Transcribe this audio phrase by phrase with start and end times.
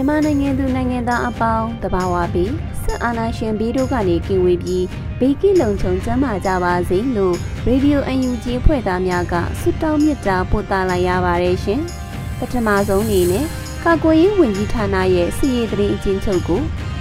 [0.00, 4.84] မြန်မာနိုင်ငံသူနိုင်ငံသားအပေါင်းတဘာဝပြီးစစ်အာဏာရှင်ပြီးတို့ကနေကင်ဝေးပြီး
[5.18, 7.34] ဘေးကင်းလုံခြုံကျန်းမာကြပါစေလို့
[7.66, 11.80] ရေဒီယိုအန်ယူဂျီဖွဲ့သားများကဆုတောင်းမေတ္တာပို့သလိုက်ရပါတယ်ရှင်။
[12.38, 13.44] ပထမဆုံးအနေနဲ့
[13.84, 16.60] ကာကွယ်ရေးဝန်ကြီးဌာနရဲ့စီရေးတရင်အချင်းချုပ်ကို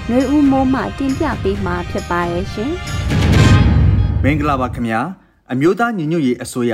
[0.09, 2.71] နှွေဦးမိုးမှတင်ပြပေးမှာဖြစ်ပါရဲ့ရှင်။
[4.23, 5.01] မင်္ဂလာပါခင်ဗျာ။
[5.51, 6.73] အမျိုးသားညီညွတ်ရေးအစိုးရ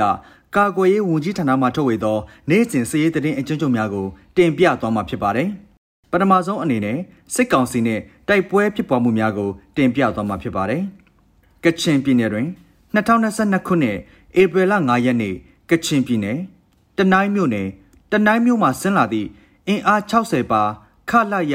[0.56, 2.18] ကာကွယ်ရေးဝန်ကြီးဌာနမှထုတ်ဝေသော
[2.50, 5.50] နေ့စဉ်စီရေးတရင်အချင်းချုပ်များကိုတင်ပြသွားမှာဖြစ်ပါတယ်။
[6.10, 6.98] ပထမဆုံးအနေနဲ့
[7.34, 10.82] စစ်ကောင်စီနဲ့တိုက်ပွဲဖြစ်ပွားမှုများကို တင်ပြသွားမှာဖြစ်ပါတယ်။
[11.64, 12.46] ကချင်ပြည်နယ်တွင်
[12.94, 13.96] 2022ခုနှစ်
[14.40, 15.34] ဧပြီလ9ရက်နေ့
[15.70, 16.38] ကချင်ပြည်နယ်
[16.98, 17.68] တနိုင်းမြို့နယ်
[18.12, 19.28] တနိုင်းမြို့မှဆင်းလာသည့်
[19.68, 20.62] အင်အား60ပါ
[21.10, 21.54] ခလာရ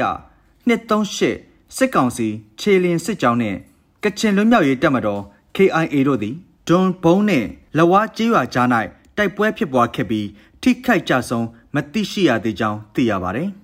[0.68, 2.28] 238စစ်ကောင်စီ
[2.60, 3.58] ခြေလင်စစ်ကြောင်းနှင့်
[4.04, 5.22] ကချင်လွတ်မြောက်ရေးတပ်မတော်
[5.56, 6.34] KIA တို့သည်
[6.68, 7.46] ဒွန်ဘုံနှင့်
[7.78, 8.68] လဝါကျေးရွာကြား၌
[9.16, 10.26] တိုက်ပွဲဖြစ်ပွားခဲ့ပြီး
[10.62, 13.50] ထိခိုက်ကြဆုံးမသိရှိရသေးကြောင်းသိရပါသည်။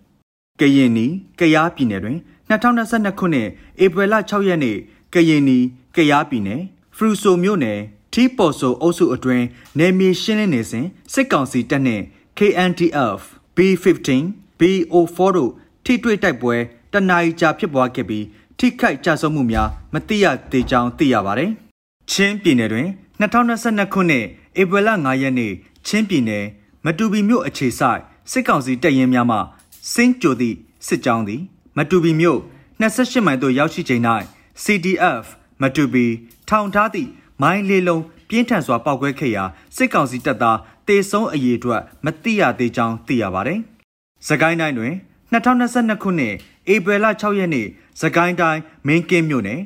[0.60, 1.06] ကရင်နီ
[1.38, 3.48] ကယားပြည်နယ်တွင်2022ခုနှစ်
[3.84, 4.76] ဧပြီလ6ရက်နေ့
[5.14, 5.58] ကရင်နီ
[5.96, 6.62] ကယားပြည်နယ်
[6.96, 7.78] ဖရူဆိုမြို့နယ်
[8.12, 9.44] ထီပေါ်ဆိုအုပ်စုအတွင်း
[9.78, 12.04] နယ်မြေရှင်းလင်းနေစဉ်စစ်ကောင်စီတပ်နှင့်
[12.38, 13.20] KNDF
[13.56, 14.08] B15
[14.58, 15.50] BO4 တို့
[15.84, 16.54] ထိတွေ့တိုက်ပွဲ
[16.92, 18.24] တနအီကြာဖြစ်ပွားခဲ့ပြီး
[18.58, 21.50] ထိခိုက်ကြဆုံးမှုများမသိရသေးကြောင်းသိရပါတယ်။
[22.10, 22.88] ချင်းပြည်နယ်တွင်
[23.20, 24.24] 2022ခုနှစ်
[24.60, 25.52] ဧပြီလ9ရက်နေ့
[25.86, 26.44] ချင်းပြည်နယ်
[26.84, 28.00] မတူပီမြို့အခြေဆိုင်
[28.30, 29.38] စစ်ကောင်စီတပ်ရင်းများမှ
[29.92, 30.56] စင်းကြိုသည့်
[30.86, 31.42] စစ်ကြောင်းသည်
[31.76, 32.40] မတူပီမြို့
[32.80, 34.02] 28မိုင်သို့ရောက်ရှိချိန်၌
[34.64, 35.24] CDF
[35.62, 36.06] မတူပီ
[36.48, 37.10] ထောင်ထားသည့်
[37.42, 39.44] မိုင်းလေးလုံးပြင်းထန်စွာပောက်ကွဲခဲ့ရာ
[39.76, 43.60] စစ်ကောင်စီတပ်သားတေဆုံးအရေးအတွက်မသိရသေးကြောင်းသိရပါတယ်။
[44.28, 44.94] စကိုင်းတိုင်းတွင်
[45.32, 46.34] 2022ခုနှစ်
[46.72, 47.66] ဧပြီလ6ရက်နေ့
[48.00, 49.60] စကိုင်းတိုင်းမင်းကင်းမြို့နယ်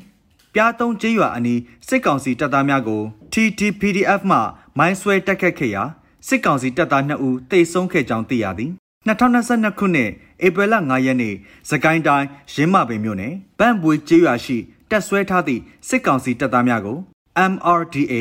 [0.54, 4.38] ပြားသုံးကျေးရွာအနီးစစ်ကောင်စီတပ်သားများကို TTPDF မှ
[4.78, 5.84] မိုင်းဆွဲတက်ခတ်ခဲ့ရာ
[6.28, 8.72] စစ်ကောင်စီတပ်သား2ဦးတေဆုံးခဲ့ကြောင်းသိရသည်
[9.06, 10.10] 2022ခုနှစ်
[10.46, 11.34] ဧပြီလ9ရက်နေ့
[11.70, 14.56] စကိုင်းတိုင်းရင်းမပင်မြို့နယ်ဗန့်ပွေကျေးရွာရှိ
[14.90, 16.98] တက်ဆွဲထားသည့်စစ်ကောင်စီတပ်သားများကို
[17.52, 18.14] MRDA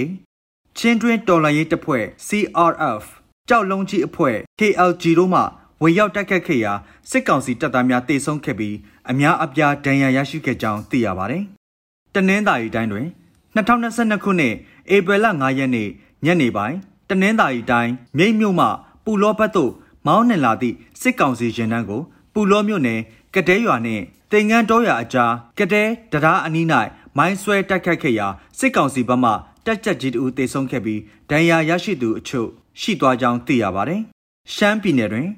[0.78, 3.04] ချင်းတွင်းတော်လှန်ရေးတပ်ဖွဲ့ CRF
[3.50, 5.42] ကြောက်လုံးကြီးအဖွဲ့ KLG တို့မှ
[5.82, 6.74] ဝင်ရောက်တိုက်ခတ်ခဲ့ရာ
[7.10, 8.76] စစ်ကောင်စီတပ်သားများတေဆုံးခဲ့ပြီး
[9.12, 11.44] အများအပြားဒဏ်ရာရရှိခဲ့ကြောင်းသိရပါတယ်။
[12.16, 13.08] တနင်္သာရီတိုင်းတွင်
[13.56, 14.54] 2022ခုနှစ်
[14.96, 15.90] ဧပြီလ9ရက်နေ့
[16.26, 16.78] ညနေပိုင်း
[17.10, 18.68] တနင်္သာရီတိုင်းမြိတ်မြို့မှ
[19.06, 19.72] ပူလောဘတ်သို့
[20.06, 22.02] မောင်းနှင်လာသည့်စစ်ကောင်စီရင်တန်းကို
[22.34, 23.00] ပူလောမြို့နယ်
[23.36, 26.66] ကတဲရွာနှင့်တင်ငန်းတောရွာအကြားကတဲတရားအနီး၌
[27.18, 28.28] မိုင်းဆွဲတိုက်ခတ်ခဲ့ရာ
[28.60, 29.32] စစ်ကောင်စီဘက်မှ
[29.66, 32.48] တက်ကြက်ကြီးတူတေဆုံးခဲ့ပြီးဒဏ်ရာရရှိသူအချို့
[32.82, 34.02] ရှိသွားကြောင်းသိရပါတယ်။
[34.54, 35.30] ရှမ်းပြည်နယ်တွင်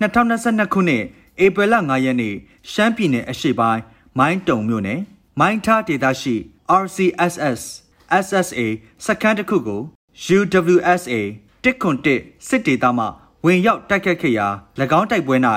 [0.00, 1.04] 2022ခုနှစ်
[1.44, 2.34] ဧပြီလ9ရက်နေ့
[2.72, 3.80] ရှမ်းပြည်နယ်အရှေ့ပိုင်း
[4.18, 5.00] မိုင်းတုံမြို့နယ်
[5.40, 6.34] မိုင်းထားဒေသရှိ
[6.82, 7.60] RCSS
[8.24, 8.60] SSA
[9.04, 9.80] စခန်းတစ်ခုကို
[10.36, 11.14] UWSA
[11.64, 13.06] တစ်ခွန်တစ်စစ်ဒေသမှ
[13.44, 14.46] ဝင်ရောက်တိုက်ခတ်ခဲ့ရာ၎
[14.98, 15.36] င်းတိုက်ပွဲ၌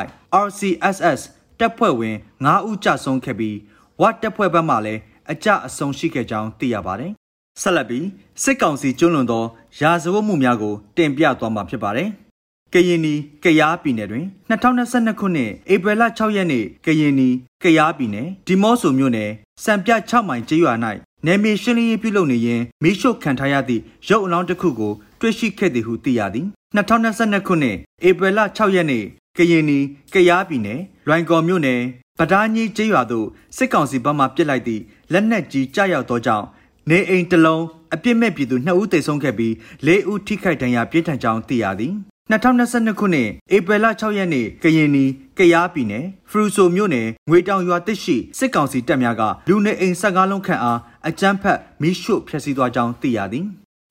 [0.46, 1.20] RCSS
[1.60, 3.58] တပ်ဖွဲ့ဝင်9ဦးကြဆုံးခဲ့ပြီး
[4.02, 5.02] ဝတ်တပ်ဖွဲ့ဘက်မှလည်း
[5.32, 7.12] အကြအဆုံးရှိခဲ့ကြောင်းသိရပါတယ်။
[7.62, 8.08] ဆက်လက်ပြီး
[8.44, 9.44] စစ်ကောင်စီကျွလွန်သော
[9.80, 12.10] ရာဇဝတ်မှုများကိုတင်ပြသွားမှာဖြစ်ပါတယ်။
[12.74, 13.13] ကရင်နီ
[13.44, 17.30] ကရားပြည်နယ်တွင်2022ခုနှစ်ဧပြီလ6ရက်နေ့ကရင်နီ
[17.63, 19.31] ကရားပြည်နယ်ဒီမော့ဆိုမြို့နယ်
[19.63, 20.74] စံပြ6မိုင်ကျေးရွာ၌
[21.25, 24.94] နယ်မြေရှင်းလင်းရေးပြုလုပ်နေရင်မိရှုခံထားရသည့်ရုပ်အလောင်းတစ်ခုကို
[25.24, 27.78] တွေ့ရှိခဲ့သည်ဟုသိရသည်2022ခုနှစ်
[28.08, 29.04] ဧပြီလ6ရက်နေ့
[29.38, 29.80] ကရင်နီ
[30.14, 31.81] ကရားပြည်နယ်လွိုင်ကော်မြို့နယ်
[32.20, 33.28] ပဒါကြီးကျေးရွာသို့
[33.58, 34.81] စစ်ကောင်စီဘက်မှပစ်လိုက်သည့်
[35.12, 36.46] လက်နက်ကြီးကြားရောက်သောကြောင့်
[36.90, 39.54] နေအိမ်တစ်လုံးအပြစ်မဲ့ပြည်သူ2ဦးသေဆုံးခဲ့ပြီး
[39.86, 41.94] 4ဦးထိခိုက်ဒဏ်ရာပြင်းထန်ကြောင်းသိရသည်
[42.31, 45.06] 2022ခုနှစ်ဧပြီလ6ရက်နေ့ကရင်နီ
[45.38, 53.46] ကရားပြည်နယ်ဖရူဆိုမြို့နယ်ငွေတောင်ရွာတစ်ရှိစစ်ကောင်စီတပ်များကလူနေအိမ်15လုံးခန့်အားအကြမ်းဖက်မိရှို့ဖျက်ဆီးသွားကြောင်းသိရသည်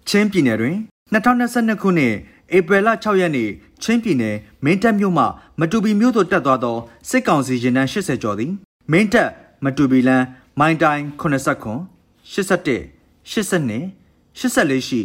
[0.08, 0.76] ချင်းပြည်နယ်တွင်
[1.12, 2.14] 2022ခုနှစ်
[2.54, 3.50] ဧဧပြီလ6ရက်နေ့
[3.82, 5.24] ချင်းပြည်နယ်မင်းတပ်မြို့မှ
[5.60, 6.76] မတူပီမြို့သို့တက်သွားသော
[7.08, 8.52] စစ်ကောင်စီရင်တန်း80ကျော်သည်
[8.92, 9.30] မင်းတပ်
[9.64, 10.26] မတူပီလန်း
[10.60, 11.22] မိုင်းတိုင်း89
[12.32, 13.78] 81 82
[14.40, 15.00] 84ရှိ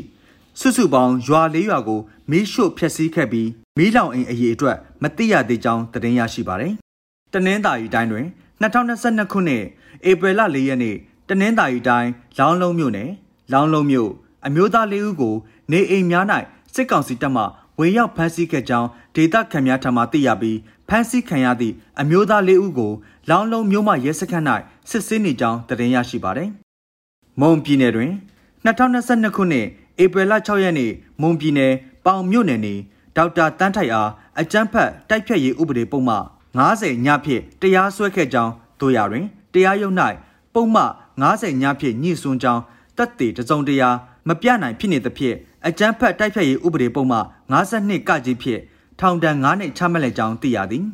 [0.60, 2.00] စုစုပေါင်းရွာ၄ရွာကို
[2.30, 6.74] မီးရှို့ဖျက်ဆီးခဲ့ပြီးမီးလောင်အိမ်အရေးအတွက်မသိရသေးကြောင်းသတင်းရရှိပါတယ်။
[7.34, 8.26] တနင်္သာရီတိုင်းတွင်
[8.62, 9.64] 2022ခုနှစ်
[10.10, 10.96] ဧပြီလ4ရက်နေ့
[11.30, 13.10] တနင်္သာရီတိုင်းလောင်းလုံးမြို့နယ်
[13.52, 14.12] လောင်းလုံးမြို့
[14.46, 15.36] အမျိုးသား၄ဦးကို
[15.72, 16.26] နေအိမ်များ၌
[16.74, 17.44] စစ်ကောင်စီတပ်မှ
[17.80, 22.92] ဝင်ရောက်ဖမ်းဆီးခဲ့ကြောင်းဒေသခံများထံမှသိရပြီးဖမ်းဆီးခံရသည့်အမျိုးသား၄ဦးကို
[23.30, 24.46] လောင်းလုံးမြို့မှရဲစခန်း၌
[24.90, 26.50] စစ်ဆေးနေကြောင်းသတင်းရရှိပါတယ်။
[27.42, 28.12] မုံပြည်နယ်တွင်
[28.66, 29.66] 2022ခုနှစ်
[30.04, 30.92] ဧပြီလ6ရက်နေ့
[31.22, 31.74] မွန်ပြည်နယ်
[32.06, 32.74] ပေါင်မြို့နယ်နေ
[33.16, 34.10] ဒေါက်တာတန်းထိုက်အား
[34.40, 36.16] အကြမ်းဖက်တိုက်ဖြတ်ရေးဥပဒေပုံမှ
[36.58, 39.96] 90ညဖြင့်တရားစွဲခဲ့ကြောင်းတို့ရတွင်တရားရုံး၌
[40.54, 40.84] ပုံမှ
[41.22, 42.62] 90ညဖြင့်ညှိစွန်းကြောင်း
[42.98, 43.90] တပ်တေတစုံတရာ
[44.28, 47.20] မပြနိုင်ဖြစ်နေသဖြင့် အကြမ်းဖက်တိုက်ဖြတ်ရေးဥပဒေပုံမှ
[47.54, 48.62] 52ကကြီးဖြင့်
[49.00, 50.86] ထောင်ဒဏ်9နှစ်ချမှတ်လိုက်ကြောင်းသိရသည်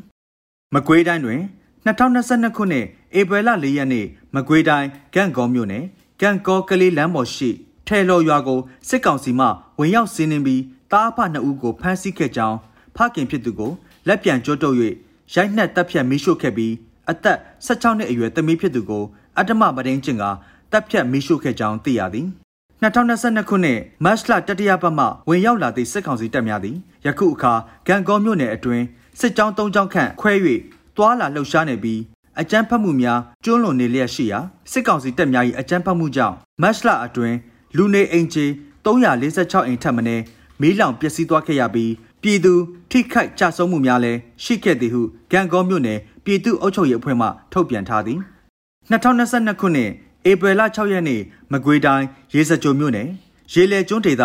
[0.73, 1.41] မကွေးတိုင်းတွင်
[1.85, 2.85] 2022ခုနှစ်
[3.19, 4.05] ဧပြီလ4ရက်နေ့
[4.35, 5.83] မကွေးတိုင်းကန့်ကောမြို့နယ်
[6.21, 7.49] ကန့်ကောကလေးလမ်းပေါ်ရှိ
[7.87, 9.47] ထဲလော်ရွာကိုစစ်ကောင်စီမှ
[9.79, 10.61] ဝင်ရောက်စီးနင်းပြီး
[10.91, 12.57] တားအဖနှစ်ဦးကိုဖမ်းဆီးခဲ့ကြောင်း
[12.95, 13.71] ဖခင်ဖြစ်သူကို
[14.07, 14.75] လက်ပြန်ကြိုးတုပ်၍
[15.33, 16.73] ရိုက်နှက်တပ်ဖြတ်မိရှို့ခဲ့ပြီး
[17.11, 17.37] အသက်
[17.67, 19.03] 16နှစ်အရွယ်သမီးဖြစ်သူကို
[19.37, 20.23] အတ္တမပဒင်းကျင်က
[20.71, 22.27] တပ်ဖြတ်မိရှို့ခဲ့ကြောင်းသိရသည်
[22.83, 27.53] 2022ခုနှစ်မတ်လတတိယပတ်မှဝင်ရောက်လာသည့်စစ်ကောင်စီတပ်များသည်ယခုအခါ
[27.87, 28.85] ဂံကောမြို့နယ်အတွင်း
[29.19, 30.33] စစ်ကြောင်း၃ကြောင်းခန့်ခွဲ၍
[30.97, 31.99] တွာလာလှုပ်ရှားနေပြီး
[32.39, 34.39] အကြမ်းဖက်မှုများကျွလွန်နေလျက်ရှိရာ
[34.71, 37.37] စစ်ကောင်စီတပ်များ၏အကြမ်းဖက်မှုကြောင့်မတ်လအတွင်း
[37.77, 38.45] လူနေအိမ်ခြေ
[38.85, 40.23] 346အိမ်ထပ်မင်း
[40.61, 41.91] မီးလောင်ပျက်စီးသွားခဲ့ရပြီး
[42.21, 42.53] ပြည်သူ
[42.91, 45.01] ထိခိုက်ကြဆုံးမှုများလည်းရှိခဲ့သည်ဟု
[45.31, 48.19] ဂံကောမြို့နယ်ပြည်သူ့အုပ်ချုပ်ရေးအဖွဲ့မှထုတ်ပြန်ထားသည်
[48.91, 49.91] 2022ခုနှစ်
[50.29, 51.21] ဧပြီလ6ရက်နေ့
[51.51, 53.09] မကွေးတိုင်းရေစကြိုမြို့နယ်
[53.53, 54.23] ရေလေကျွန်းဒေသ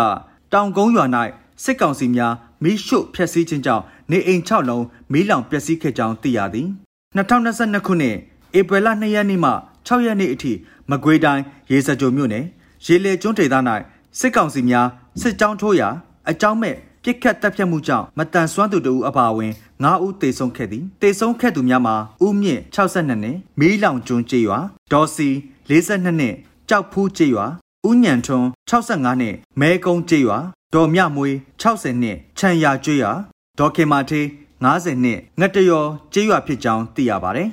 [0.53, 1.05] တောင်ကုန်းရွာ၌
[1.65, 6.69] စစ်ကောင်စီများမီးရှို့ဖျက်ဆီးခြင်းကြောင့်နေအိမ်6လုံးမီးလောင်ပျက်စီးခဲ့ကြောင်းသိရသည်
[7.17, 8.17] 2022ခုနှစ်
[8.59, 9.51] ဧပြီလ2ရက်နေ့မှ
[9.87, 10.53] 6ရက်နေ့အထိ
[10.91, 12.45] မကွေးတိုင်းရေစကြိုမြို့နယ်
[12.87, 13.55] ရေလေကျွန်းဒေသ၌
[14.19, 14.87] စစ်ကောင်စီများ
[15.21, 15.89] စစ်ကြောင်းထိုးရာ
[16.31, 19.53] အကြောင်းမဲ့ပြစ်ခတ်တပ်ဖြတ်မှုကြောင့်မတန်ဆွမ်းသူတို့အပါအဝင်
[19.83, 21.95] 9ဦးသေဆုံးခဲ့သည်သေဆုံးခဲ့သူများမှာ
[22.25, 24.59] ဦးမြင့်62နှစ်မီးလောင်ကျွန်းကျေးရွာ
[24.93, 25.29] ဒေါ်စီ
[25.69, 26.35] 42နှစ်
[26.69, 27.47] ကြောက်ဖူးကျေးရွာ
[27.87, 30.39] ဦးညံထွန်း65နှစ်မဲကုန်းကျေးရွာ
[30.75, 33.13] ဒေါ်မြမွေး60နှစ်ခြံရကျွေးရွာ
[33.59, 34.25] ဒေါ်ခင်မာထေး
[34.65, 37.49] 50နှစ်ငတ်တရောကျေးရွာဖြစ်ကြောင်းသိရပါတယ်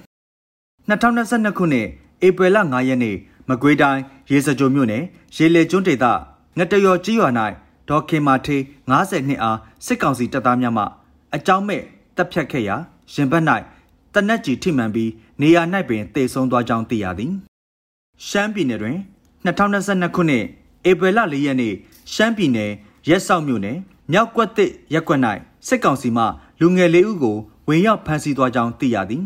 [0.89, 1.87] 2022ခုနှစ်
[2.25, 3.15] ဧပြီလ9ရက်နေ့
[3.49, 4.01] မကွေးတိုင်း
[4.31, 5.03] ရေစကြိုမြို့နယ်
[5.35, 6.05] ရေလေကျွန်းဒေသ
[6.57, 7.29] ငတရော်ကြီးရွာ၌
[7.89, 10.83] ဒေါ်ခင်မာထေး90နှစ်အားစစ်ကောင်စီတပ်သားများမှ
[11.35, 11.81] အကြောင်းမဲ့
[12.15, 12.75] တပ်ဖြတ်ခဲ့ရာ
[13.13, 13.43] ရင်ဘတ်၌
[14.13, 17.33] တနက်ကြီးထိမှန်ပြီးနေရာ၌ပင်တေဆုံးသွားကြောင်းသိရသည်
[18.27, 18.97] ရှမ်းပြည်နယ်တွင်
[19.45, 20.43] 2022ခုနှစ်
[20.89, 21.73] ဧပြီလ4ရက်နေ့
[22.13, 22.71] ရှမ်းပြည်နယ်
[23.09, 23.77] ရက်စောက်မြို့နယ်
[24.11, 25.21] မြောက်ကွက်တစ်ရက်ကွက်၌
[25.67, 26.23] စစ်ကောင်စီမှ
[26.59, 29.23] လူငယ်လေးဦးကိုဝင်ရောက်ဖမ်းဆီးသွားကြောင်းသိရသည်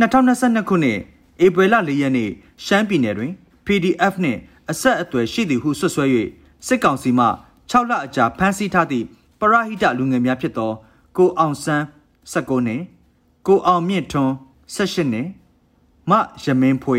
[0.00, 0.98] 2022ခုနှစ်
[1.44, 2.30] ဧပြီလ4ရက်နေ့
[2.64, 3.32] ရှမ်းပြည်နယ်တွင်
[3.66, 4.38] PDF နှင့်
[4.70, 6.04] အဆက်အသွယ်ရှိသည်ဟုဆွဆွဲ၍
[6.66, 7.26] စစ်ကောင်စီမှ
[7.70, 9.04] 6လအကြာဖမ်းဆီးထားသည့်
[9.40, 10.72] ပရဟိတလူငယ်များဖြစ်သော
[11.16, 11.84] ကိုအောင်ဆန်း
[12.32, 12.82] 19နှစ်
[13.46, 14.32] ကိုအောင်မြင့်ထွန်း
[14.74, 15.28] 18နှစ်
[16.10, 16.12] မ
[16.42, 16.98] ရမင်းဖွေ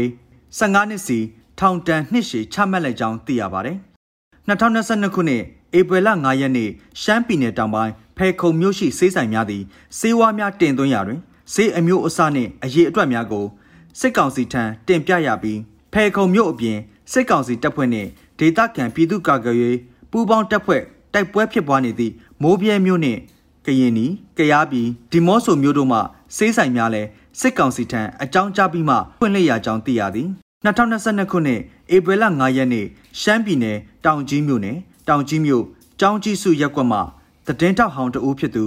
[0.55, 1.19] 15နှစ်စီ
[1.59, 3.77] ထောင်တန်းနှစ်ရှည်ချမှတ်လိုက်ကြောင်းသိရပါတယ်။
[4.47, 5.43] 2022ခုနှစ်
[5.77, 6.69] ဧပြီလ9ရက်နေ့
[7.01, 9.63] ရှမ်းပြည်နယ်တောင်ပိုင်းဖဲခုံမြို့ရှိစေးဆိုင်များသည်
[9.99, 11.21] စေဝါများတင်သွင်းရာတွင်
[11.53, 13.45] စေးအမျိုးအစားနှင့်အရေးအတွက်များကို
[13.99, 15.59] စစ်ကောင်စီထံတင်ပြရပြီး
[15.93, 16.77] ဖဲခုံမြို့အပြင်
[17.11, 19.77] စစ်ကောင်စီတပ်ဖွဲ့နှင့်ဒေသခံပြည်သူ့ကာကွယ်ရေး
[20.11, 20.81] ပူးပေါင်းတပ်ဖွဲ့
[21.13, 23.19] တိုက်ပွဲဖြစ်ပွားနေသည့်မိုးပြဲမြို့နှင့်
[23.65, 24.05] ကရင်နီ
[24.37, 25.99] ကရားပြည်ဒီမော့ဆိုမြို့တို့မှ
[26.35, 27.07] စေးဆိုင်များလည်း
[27.39, 30.29] စစ်ကောင်စီထံအကြောင်းကြားပြီးမှဖွင့်လှစ်ရကြောင်းသိရသည်
[30.65, 31.61] 2022ခုနှစ်
[31.95, 32.85] ဧပြီလ9ရက်နေ့
[33.21, 34.77] ရှမ်းပြည်နယ်တောင်ကြီးမြို့နယ်
[35.09, 35.63] တောင်ကြီးမြို့
[35.99, 36.99] ကျောင်းကြီးစုရက်ကွက်မှ
[37.59, 38.65] တည်င်းထောက်ဟောင်းတဦးဖြစ်သူ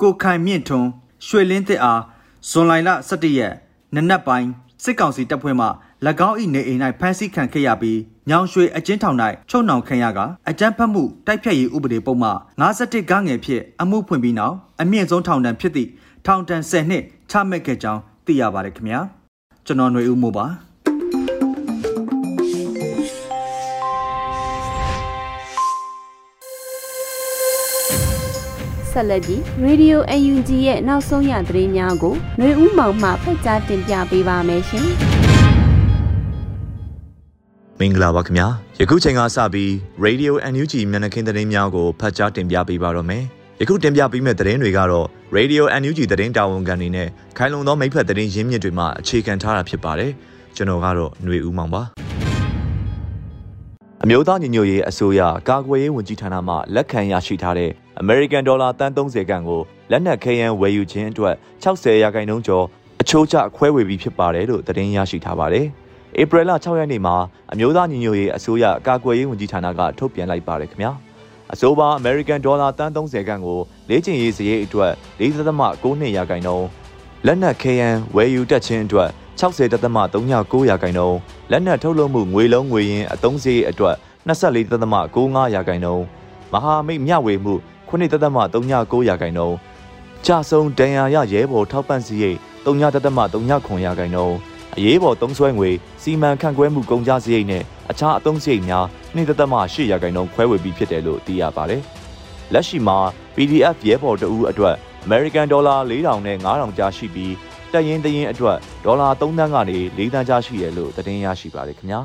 [0.00, 0.88] ကိုခိုင်မြင့်ထွန်း
[1.26, 2.00] ရွှေလင်းတစ်အား
[2.48, 2.72] ဇွန်လ
[3.08, 3.54] 17ရက်
[3.94, 4.48] နနက်ပိုင်း
[4.84, 5.66] စစ်ကောင်စီတပ်ဖွဲ့မှ၎
[6.28, 7.98] င်း၏နေအိမ်၌ဖမ်းဆီးခံခဲ့ရပြီး
[8.28, 9.16] ညောင်ရွှေအကျဉ်းထောင်၌
[9.50, 15.90] ချုပ်နှောင်ခံရကအကြမ်းဖက်မှုတိုက်ဖြတ်ရေးဥပဒေပုံမှ51ကငယ်ဖြင့်အမှုဖွင့်ပြီးနောက်အမြင့်ဆုံးထောင်ဒဏ်ဖြစ်သည့်
[16.26, 18.99] ထောင်ဒဏ်10နှစ်ချမှတ်ခဲ့ကြောင်း သိရပါတယ်ခင်ဗျာ
[19.65, 20.45] ကျွန်တော်ຫນွေဦးမို့ပါ
[28.91, 34.87] ဆက်လက်ပြီး Radio UNG ရဲ့နောက်ဆုံးရသတင်းများကိုຫນွေဦးမောင်မှဖတ်ကြားတင်ပြပေးပါမယ်ရှင်။
[37.79, 38.47] မင်္ဂလာပါခင်ဗျာ
[38.79, 39.69] ယခုချိန်ကစပြီး
[40.05, 43.23] Radio NUG မျက်နှာခင်းသတင်းများကိုဖတ်ကြားတင်ပြပေးပါတော့မယ်
[43.61, 45.07] ယခုတင်ပြပေးမယ့်သတင်းတွေကတော့
[45.38, 50.12] Radio NUG သတင်းတာဝန်ခံတွေနဲ့ခိုင်လုံသောမိဖက်သတင်းရင်းမြစ်တွေမှအခြေခံထားတာဖြစ်ပါတယ်
[50.56, 51.82] ကျွန်တော်ကတော့ຫນွေဦးမောင်ပါ
[54.02, 57.70] အမျိုးသားညီညွတ်ရေးအစိုးရကာကွယ်ရေးဝန်ကြီးဌာနမှလက်ခံရရှိထားတဲ့
[58.02, 59.60] American Dollar တန်30ခန့်ကို
[59.90, 61.34] လက်နက်ခဲယမ်းဝယ်ယူခြင်းအတွက်
[61.64, 62.64] 60ရာခိုင်နှုန်းကျော်
[63.00, 65.66] အချိုးကျခွဲဝေပြီးဖြစ်ပါတယ်လို့သတင်းရရှိထားပါတယ်။
[66.20, 67.16] ဧပြီလ6ရက်နေ့မှာ
[67.52, 70.92] အမျိုးသားညီညွတ်ရေးအစိုးရကာကွယ်ရေးဝန်ကြီးဌာနကထုတ်ပြန်လိုက်ပါတယ်ခင်ဗျာ။
[71.52, 76.66] အဆိုပါ American Dollar တန်30ခန့်ကိုလေ့ကျင့်ရေးစရိတ်အတွက်4.9ရာခိုင်နှုန်း
[77.26, 79.08] လက်နက်ခဲယမ်းဝယ်ယူတက်ခြင်းအတွက်
[79.40, 81.18] 60.39ရာခိုင်နှုန်း
[81.50, 83.96] လက်နက်ထုတ်လုပ်မှုငွေလုံးငွေရင်းအသုံးစရိတ်အတွက်
[84.28, 86.04] 24.95ရာခိုင်နှုန်း
[86.52, 87.54] မဟာမိတ်မျှဝေမှု
[87.88, 88.72] 9.39
[89.08, 89.56] ရာခိုင်နှုန်း
[90.26, 94.36] ကြဆုံဒဏ်ရာရရဲဘော်ထောက်ပံ့စရိတ်3.39ရာခိုင်နှုန်း
[94.76, 95.70] အရေးပေါ်သုံးစွဲငွေ
[96.02, 98.84] စီမံခန့်ခွဲမှုကုန်ကျစရိတ်နဲ့အခြားအသုံးစရိတ်များ
[99.16, 101.82] 2.8ရာခိုင်နှုန်းခွဲဝေပြီးဖြစ်တယ်လို့သိရပါတယ်။
[102.52, 102.98] လက်ရှိမှာ
[103.34, 104.74] PDF ရဲဘော်တဦးအတွက်
[105.06, 107.34] American Dollar 4000နဲ့9000ကျားရှိပြီး
[107.72, 112.00] တက်ရင်တရင်အတွက်ဒေါ်လာ3သန်းကနေ4သန်းကျားရှိတယ်လို့သတင်းရရှိပါတယ်ခင်ဗျာ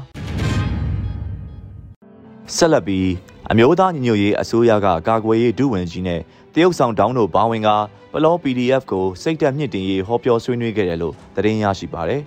[2.56, 3.10] ဆက်လက်ပြီး
[3.52, 6.22] အမျိုးသားညီညွတ်ရေးအစိုးရကကာကွယ်ရေးဒုဝန်ကြီးနဲ့
[6.54, 7.70] တရုတ်ဆောင်တောင်းတို့ဘာဝင်က
[8.12, 12.22] ပလော PDF ကိုစိတ်တက်မြင့်တင်ရေးဟောပြောဆွေးနွေးခဲ့တယ်လို့သတင်းရရှိပါတယ်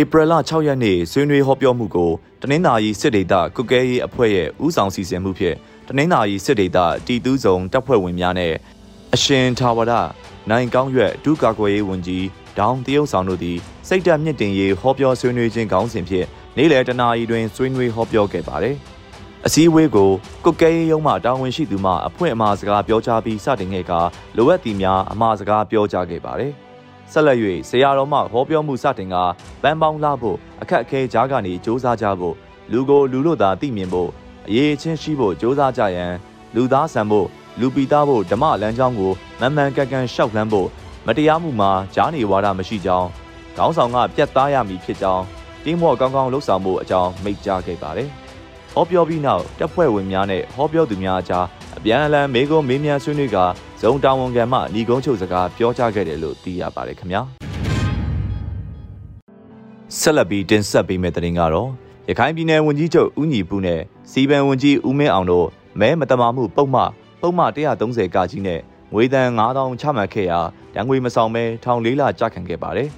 [0.00, 5.56] ဧပြီလ6ရက်နေ့ဆွေးနွေးဟောပြောမှုကိုတနင်္သာရီစစ်ဒေသကုကဲရေးအဖွဲ့ရဲ့ဦးဆောင်စီစဉ်မှုဖြင့်
[5.88, 8.52] တနင်္သာရီစစ်ဒေသတီတူးဆောင်တပ်ဖွဲ့ဝင်များနဲ့
[9.14, 9.92] အရှင်သာဝရ
[10.50, 12.24] နိုင်ကောင်းရွက်ဒုကာကွယ်ရေးဝန်ကြီး
[12.58, 13.58] ဒေါင်းတရုတ်ဆောင်တို့သည်
[13.88, 18.76] စိတ်ဓာတ်မြင့်တင်ရေးဟောပြောဆွေးနွေးခြင်းခေါင်းစဉ်ဖြင့်နေ့လယ်တနာရီတွင်ဆွေးနွေးဟောပြောခဲ့ပါတယ်။
[19.46, 20.10] အစည်းအဝေးကို
[20.44, 24.00] ကုတ်ကဲရေးရုံးမှတာဝန်ရှိသူမှအဖွင့်အမှာစကားပြောကြားပြီးစတင်ခဲ့ကာ
[24.36, 26.54] လိုအပ်သည်များအမှာစကားပြောကြားခဲ့ပါတယ်။
[27.11, 27.37] ဆက်လက်၍
[27.69, 29.15] ဆရာတော်မှဟောပြောမှုစတင်က
[29.61, 32.35] ပန်းပေါင်းလာဖို့အခက်အခဲကြားကနေစ조사ကြဖို့
[32.71, 34.09] လူကိုလူလို့သာသိမြင်ဖို့
[34.47, 36.13] အရေးချင်းရှိဖို့စ조사ကြရန်
[36.55, 37.27] လူသားဆန်ဖို့
[37.59, 40.67] လူပီသားဖို့ဓမ္မလမ်းကြောင်းကိုမမှန်ကန်ကန်ရှောက်လန်းဖို့
[41.07, 43.07] မတရားမှုမှာကြားနေဝါဒမရှိကြောင်း
[43.57, 45.23] ခေါင်းဆောင်ကပြတ်သားရမည်ဖြစ်ကြောင်း
[45.63, 48.09] တင်းမော့ကောင်းကောင်းလှုပ်ဆောင်မှုအကြောင်းမိန့်ကြားခဲ့ပါတယ်။
[48.73, 51.45] ဟောပြောပြီးနောက်တပ်ဖွဲ့ဝင်များနဲ့ဟောပြောသူများအကြား
[51.76, 53.36] အပြန်အလှန်မေးခွန်းမေးမြန်းဆွေးနွေးက
[53.80, 57.20] ဇုံတာဝန်ခံမှညီကုန်းချုပ်စကားပြောကြားခဲ့တယ်လို့သိရပါတယ်ခင်ဗျာ။
[59.98, 61.70] ဆက်လက်ပြီးတင်ဆက်ပေးမယ့်သတင်းကတော့
[62.08, 65.46] ရခိုင်ပြည်နယ်ဝန်ကြီးချုပ်ဦးညီပူနဲ့စီပန်ဝန်ကြီးဦးမင်းအောင်တို့
[65.80, 66.82] မဲမတမာမှုပုံမှ
[67.20, 67.44] ပုံမှ
[67.80, 68.60] 130ကကြီးနဲ့
[68.92, 70.40] ငွေတန်9000ချမှတ်ခဲ့ရာ
[70.74, 72.88] တံငွေမဆောင်မဲထောင်လေးလကြာခံခဲ့ပါတယ်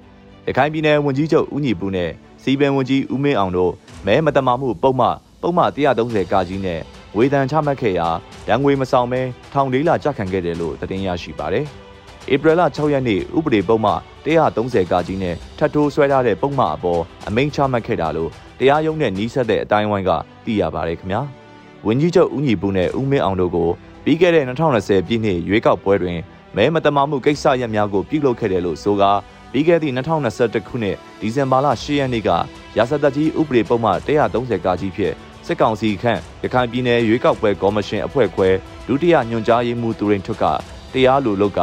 [0.46, 2.10] ။ရခိုင်ပြည်နယ်ဝန်ကြီးချုပ်ဦးညီပူနဲ့
[2.42, 3.72] စီပင်ဝန်ကြီးဦးမင်းအောင်တို့
[4.06, 5.08] မဲမတမာမှုပုံမှ
[5.42, 6.80] ပုံမှ130ကကြီးနဲ့
[7.16, 8.08] ငွေတန်ချမှတ်ခဲ့ရာ
[8.48, 9.20] တံငွေမဆောင်မဲ
[9.52, 11.66] ထောင်လေးလကြာခံခဲ့တယ်လို့သတင်းရရှိပါတယ်။
[12.32, 13.92] ဧပြီလ6ရက်နေ့ဥပဒေပုံမှ
[14.24, 20.10] 130ကကြီးနဲ့ထပ်ထိုးဆွဲထားတဲ့ပုံမှအပေါ်အမိန့်ချမှတ်ခဲ့တာလို့တရားရုံးနဲ့နှီးဆက်တဲ့အတိုင်းဝိုင်းက
[20.44, 21.22] သိရပါတယ်ခင်ဗျာ။
[21.86, 23.70] ဝန်ကြီးချုပ်ဦးညီပူနဲ့ဦးမင်းအောင်တို့ကို
[24.04, 26.18] ပြီးခဲ့တဲ့2020ပြည့်နှစ်ရွေးကောက်ပွဲတွင်
[26.56, 29.12] မဲမတမာမှုကိစ္စရပ်များကိုပြုလုပ်ခဲ့တယ်လို့ဆိုကာ
[29.52, 32.30] ပြီးခဲ့သည့်2021ခုနှစ်ဒီဇင်ဘာလ10ရက်နေ့က
[32.76, 35.14] ရာဇသက်ကြီးဥပဒေပုံမှန်130ကကြီးဖြင့်
[35.46, 38.48] စစ်ကောင်စီခန့်ရခိုင်ပြည်နယ်ရွေးကောက်ပွဲကော်မရှင်အဖွဲ့ခွဲ
[38.86, 40.44] ဒုတိယညွှန်ကြားရေးမှူးသူရင်ထွတ်က
[40.92, 41.60] တရားလိုလုပ်က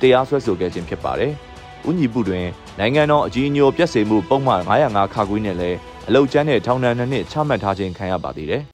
[0.00, 1.32] တရားစွဲဆိုခဲ့ခြင်းဖြစ်ပါတယ်။
[1.88, 2.46] ဥညီပုတွင်
[2.78, 8.62] နိုင်ငံတော်အကြီးအကျယ်ပြည့်စုံမှုပုံမှန်905ခါခွေးနဲ့လည်းအလုတ်ကျန်းတဲ့ထောင်ဒဏ်နှစ်နှစ်ချမှတ်ထားခြင်းခံရပါသေးတယ်။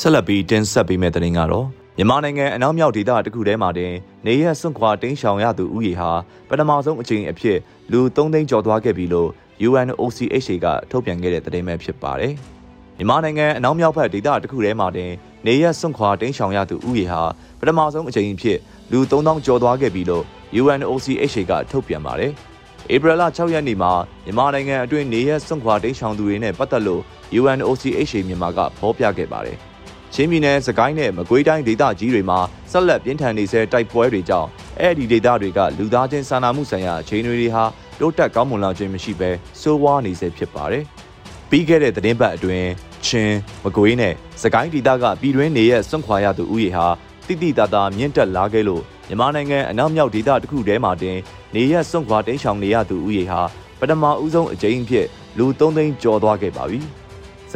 [0.00, 3.92] ဆက်လက်ပြီးတင်ဆက်ပေးမယ့်သတင်းကတော့မြန်မာနိုင်ငံအနောက်မြောက်ဒေသတစ်ခုထဲမှာတင်
[4.26, 6.10] နေရစွန့်ခွာတင်းရှောင်ရသူဦးရေဟာ
[6.48, 7.58] ပထမဆုံးအကြိမ်အဖြစ်
[7.92, 9.30] လူ3သိန်းကျော်သွားခဲ့ပြီလို့
[9.66, 12.32] UNOCHA ကထုတ်ပြန်ခဲ့တဲ့သတင်းပဲဖြစ်ပါတယ်။
[12.98, 15.10] မြန်မာနိုင်ငံအနောက်မြောက်ဘက်ဒေသတစ်ခုထဲမှာတင်
[15.46, 17.22] နေရစွန့်ခွာတင်းရှောင်ရသူဦးရေဟာ
[17.58, 18.58] ပထမဆုံးအကြိမ်အဖြစ်
[18.92, 20.24] လူ3000ကျော်သွားခဲ့ပြီလို့
[20.60, 22.32] UNOCHA ကထုတ်ပြန်ပါတယ်။
[22.94, 23.92] ဧပြီလ6ရက်နေ့မှာ
[24.24, 27.02] မြန်မာနိုင်ငံအတွင်းနေရစွန့်ခွာတင်းရှောင်သူတွေနဲ့ပတ်သက်လို့
[27.40, 29.58] UNOCHA မြန်မာကဖော်ပြခဲ့ပါတယ်။
[30.16, 32.38] ချင်းပြည်နယ်စကိုင်းနဲ့မကွေးတိုင်းဒေသကြီးတွေမှာ
[32.70, 34.48] ဆက်လက်ပြင်းထန်နေဆဲတိုက်ပွဲတွေကြောင့်
[34.80, 37.64] အဲ့ဒီဒေသတွေကလူသားချင်းစာနာမှုဆိုင်ရာအခြေအနေတွေဟာ
[38.00, 39.30] တိုးတက်ကောင်းမွန်လာခြင်းမရှိဘဲ
[39.60, 40.84] ဆိုးဝါးနေဆဲဖြစ်ပါတယ်။
[41.50, 42.68] ပြီးခဲ့တဲ့သတင်းပတ်အတွင်း
[43.06, 46.86] ချင်းမကွေးနဲ့စကိုင်းဒေသကပြည်တွင်းနေရဲ့စွန့်ခွာရသူဦးရေဟာ
[47.26, 51.18] တိတိတသာမြင့်တက်လာခဲ့လို့မြန်မာနိုင်ငံအနောက်မြောက်ဒေသတစ်ခုထဲမှာတင်
[51.54, 53.40] နေရက်စွန့်ခွာတင်းရှောင်နေရသူဦးရေဟာ
[53.80, 55.06] ပထမဦးဆုံးအကြိမ်အဖြစ်
[55.38, 56.80] လူ3သိန်းကျော်သွားခဲ့ပါပြီ။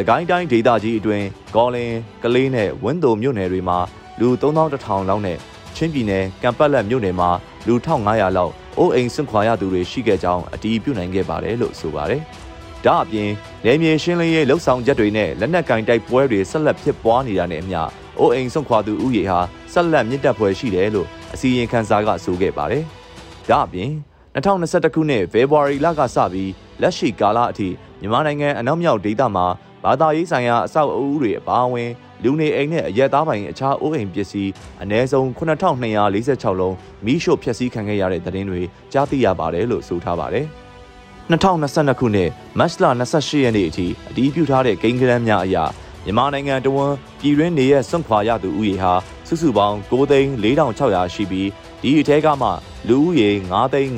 [0.01, 1.27] စကိုင်းတိုင်းဒေသကြီးအတွင်း
[1.57, 3.79] ကောလင်ကလေးနဲ့ဝင်းတုံမြို့နယ်တွေမှာ
[4.21, 5.39] လူ3100လောက်နဲ့
[5.77, 7.31] ချင်းပြည်နယ်ကံပတ်လက်မြို့နယ်မှာ
[7.67, 12.23] လူ1500လောက်အိုးအိမ်စွန့်ခွာရသူတွေရှိခဲ့ကြောင်းအတည်ပြုနိုင်ခဲ့ပါတယ်လို့ဆိုပါတယ်။
[12.85, 13.31] ဒါအပြင်
[13.65, 17.81] နေမြေရှင်းလင်းရေးလှုပ်ဆောင်ချက်တွေနဲ့လက်နက်ကင်တိုက်ပွဲတွေဆက်လက်ဖြစ်ပွားနေတာနဲ့အမျှ
[18.19, 19.41] အိုးအိမ်စွန့်ခွာသူဥယေဟာ
[19.73, 22.85] ဆက်လက်မြင့်တက်ဖွယ်ရှိတယ်လို့အစီရင်ခံစာကဆိုခဲ့ပါတယ်။
[23.51, 23.91] ဒါအပြင်
[24.35, 26.53] 2021ခုနှစ်ဖေဖော်ဝါရီလကစပြီး
[26.83, 27.69] လက်ရှိကာလအထိ
[28.01, 29.47] မြန်မာနိုင်ငံအနောက်မြောက်ဒေသမှာ
[29.85, 31.91] ဘာသာရေးဆိုင်ရာအဆောက်အဦတွေအပါအဝင်
[32.25, 34.51] လူနေအိမ်နဲ့အရက်သားပိုင်အခြားအိုးအိမ်ပစ္စည်း
[34.83, 40.47] အနည်းဆုံး9246လုံးမိရှို့ဖျက်ဆီးခံခဲ့ရတဲ့သတင်းတွေကြားသိရပါတယ်လို့ဆိုထားပါတယ်။
[41.31, 45.57] 2022ခုနှစ်မတ်လ28ရက်နေ့အထိအတည်ပြုထားတဲ့ကိန်းဂဏန်းများအရ
[46.05, 48.93] မြန်မာနိုင်ငံတဝန်းပြည်တွင်းနေရစွန့်ခွာရသူဦးရေဟာ
[49.29, 51.49] စုစုပေါင်း9,4600ရှိပြီး
[51.83, 52.49] ဒီအထက်ကမှ
[52.89, 53.31] လူဦးရေ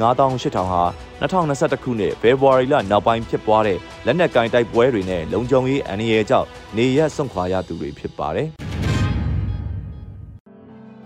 [0.00, 0.82] 9,5800ဟာ
[1.20, 8.48] 2021ခုနှစ်ဖေဖော်ဝါရီလနောက်ပိုင်းဖြစ်ပွားတဲ့လက်နက်ကင်တိုက်ပွဲတွေနဲ့လုံခြုံရေးအန္တရာယ်ကြောင့်နေရစွန့်ခွာရသူတွေဖြစ်ပါတယ်။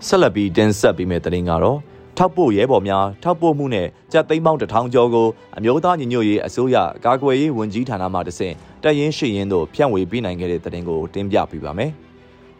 [0.07, 1.79] ဆက်လက်ပြီးတင်ဆက်ပေးမယ့်သတင်းကတော့
[2.17, 8.53] ထောက်ပို့ရဲဘော်များထောက်ပို့မှုနဲ့ကြက်သိမ်းပေါင်းတထောင်ကျော်ကိုအမျိုးသားညီညွတ်ရေးအစိုးရကာကွယ်ရေးဝန်ကြီးဌာနမှတဆင့်
[8.83, 11.91] တပ်ရင်းရှိရင်တို့ဖြန့်ဝေပေးနိုင်ခဲ့တဲ့သတင်းကိုတင်ပြပေးပါမယ်။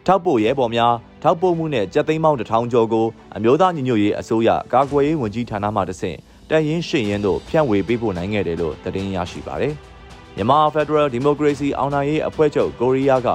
[0.06, 6.16] ထောက်ပို့ရဲဘော်များထောက်ပို့မှုနဲ့ကြက်သိမ်းပေါင်းတထောင်ကျော်ကိုအမျိုးသားညီညွတ်ရေးအစိုးရကာကွယ်ရေးဝန်ကြီးဌာနမှတဆင့်
[6.50, 9.74] တပ်ရင်းရှိရင်တို့ဖြန့်ဝေပေးဖို့နိုင်ခဲ့တယ်လို့သတင်းရရှိပါတယ်။
[10.36, 13.28] မြန်မာ Federal Democracy အောင်နိုင်ရေးအဖွဲ့ချုပ်ကိုရီးယားက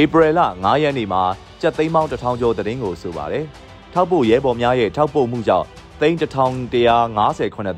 [0.00, 1.22] ဧပြီလ9ရက်နေ့မှာ
[1.60, 3.44] ကြက်သိမ်းပေါင်းတထောင်ကျော်သတင်းကိုဆိုပါတယ်။
[3.92, 5.66] ထောက်ပို့ရဲဘော်များရဲ့ထောက်ပို့မှုကြောင့်
[6.00, 6.74] သိန်း1158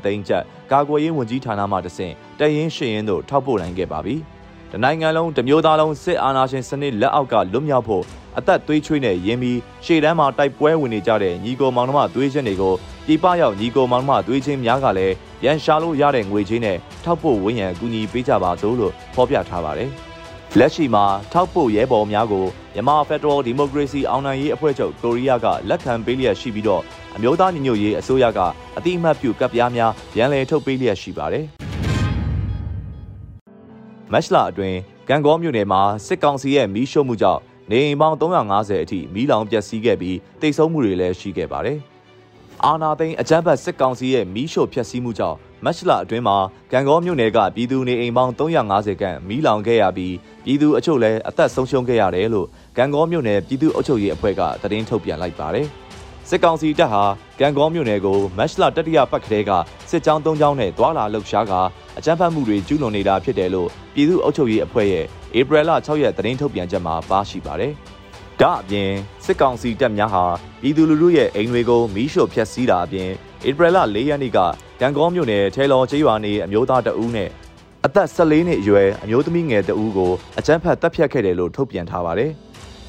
[0.05, 4.15] သိန်းကျပ်ကာကွယ်ရေးဝန်ကြီးဌာနမှတဆင့်တရင်ရှင်ရင်တို့ထောက်ပို့နိုင်ခဲ့ပါပြီ။
[4.71, 8.03] တနိုင်ငံလုံးတမျိုးသားလုံးစစ်အာဏာရှင်စနစ်လက်အောက်ကလွတ်မြောက်ဖို့
[8.37, 12.73] အသက်သွေးချွေးနဲ့ရင်းပြီးရှေ့တန်းမှာတိုက်ပွဲဝင်နေကြတဲ့ညီကိုမောင်နှမသွေးချင်းတွေကို
[13.05, 15.15] ပြည်ပရောက်ညီကိုမောင်နှမသွေးချင်းများကလည်း
[15.45, 19.89] ရန်ရှာလို့ရတဲ့ငွေချင်းနဲ့ထောက်ပို့ဝန်းရံအကူအညီပေးကြပါစို့လို့ဖော်ပြထားပါတယ်။
[20.59, 26.81] လက်ရှိမှာထောက်ပို့ရဲဘော်များကိုမြန်မာဖက်ဒရယ်ဒီမိုကရေစီအောင်နိုင်ရေးအဖွဲ့ချုပ်ကိုရီးယားကလက်ခံပေးလျက်ရှိပြီးတော့
[27.15, 28.39] အမျိုးသားညီညွတ်ရေးအစိုးရက
[28.77, 31.45] အတိအမှတ်ပြုကပ်ပြားများရန်လည်ထုတ်ပေးလျက်ရှိပါတယ်။
[34.13, 34.77] မက်လာအတွင်း
[35.09, 37.41] ကံကောမြို့နယ်မှာစစ်ကောင်စီရဲ့မီးရှို့မှုကြောင့်
[37.71, 41.77] နေအိမ်ပေါင်း350အထိမီးလောင်ပျက်စီးခဲ့ပြီးတိတ်ဆုံးမှုတွေလည်းရှိခဲ့ပါတယ်။
[42.65, 46.37] အာနာသိန်းအကြမ်းဖက်စစ်ကောင်စီရဲ့မီးရှို့ဖျက်ဆီးမှုကြောင့်မတ်လအတွင်းမှာ
[46.71, 52.47] ကံကောမြို့နယ်ကပြည်သူနေအိမ်ပေါင်း350ခန့်မီးလောင်ခဲ့ရပြီးပြည်သူအချို့လည်းအသက်ဆုံးရှုံးခဲ့ရတယ်လို့
[52.77, 55.67] ကံကောမြို့နယ်ပြည်သူ့အုပ်ချုပ်ရေးအဖွဲ့ကသတင်းထုတ်ပြန်လိုက်ပါတယ်။
[56.29, 57.03] စစ်ကောင်စီတပ်ဟာ
[57.39, 59.51] ကံကောမြို့နယ်ကိုမတ်လတတိယပတ်ကလေးက
[59.89, 61.53] စစ်ကြောင်း၃ကြောင်းနဲ့သွာလာလှုပ်ရှားက
[61.97, 65.05] အကြမ်းဖက်မှုတွေကျူးလွန်နေတာဖြစ်တယ်လို့ပြည်သူ့အုပ်ချုပ်ရေးအဖွဲ့ရဲ့
[65.39, 67.73] ဧပြီလ6ရက်သတင်းထုတ်ပြန်ချက်မှာပါရှိပါတယ်။
[68.41, 68.89] ဒါအပြင်
[69.25, 70.25] စစ်ကောင်စီတပ်များဟာ
[70.61, 73.09] ပြည်သူလူထုရဲ့အိမ်တွေကိုမီးရှို့ဖျက်ဆီးတာအပြင်
[73.47, 74.39] ဧပြီလ၄ရက်နေ့က
[74.81, 77.29] ကံကောမြို့နယ်ထဲလော်ကျေးရွာနေအမျိုးသားတဦးနဲ့
[77.85, 82.31] အသက်14နှစ်အရွယ်အမျိုးသမီးငယ်တဦးကိုအကြမ်းဖက်တပ်ဖြတ်ခဲ့တယ်လို့ထုတ်ပြန်ထားပါတယ်။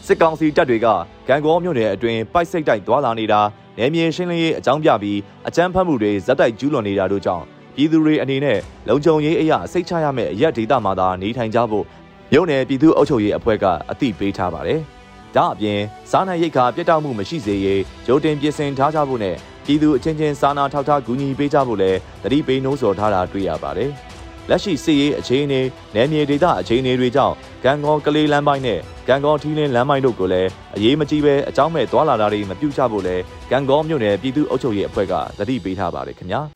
[0.09, 0.87] စစ်ကောင်စီတပ်တွေက
[1.29, 3.41] ကံကောမြို့နယ်အတွင်းပိုက်စိတ်တိုက်သွာလာနေတာ
[3.79, 5.19] နယ်မြေရှင်းလင်းရေးအကြောင်းပြပြီး
[5.49, 7.45] အကြမ်းဖက်မှုတွေဇက်တိုက်ကျူးလွန်နေတာတို့ကြောင့်
[7.77, 11.85] ပြည်သူတွေအနေနဲ့လုံခြုံရေးအရာစိတ်ချရမယ့်အရက်ဒေသမှာသာနေထိုင်ကြဖို့
[12.33, 14.81] မြို့နယ်ပြည်သူ့အုပ်ချုပ်ရေးအဖွဲ့ကအသိပေးထားပါတယ်။
[15.37, 23.93] ဒါအပြင်စားနပ်ရိက္ခာပြတ်တောက်မှုမရှိစေရေးဂျိုတင်ပြင်ဆင်ထားကြဖို့နဲ့ပြည်သူအချင်းချင်းစာနာထောက်ထားကူညီပေးကြဖို့လည်းတတိပိနှိုးဆော်ထားတာတွေ့ရပါတယ်။
[24.51, 25.61] လက်ရှိစစ်ရေးအခြေအနေ
[25.95, 27.35] နယ်မြေဒေသအခြေအနေတွေကြောင့်
[27.65, 36.41] ကံကောကလေးလမ်းပိုင်းနဲ့ကံကောထီးလင်းလမ်းပိုင်းတို့ကိုလည်းအရေးမကြီးပဲအကြောင်းမဲ့သွာလာတာတွေမပြုတ်ချဖို့လည်းကံကောမြို့နယ်ပြည်သူ့အုပ်ချုပ်ရေးအဖွဲ့ကတတိပေးထားပါတယ်ခင်ဗျာ။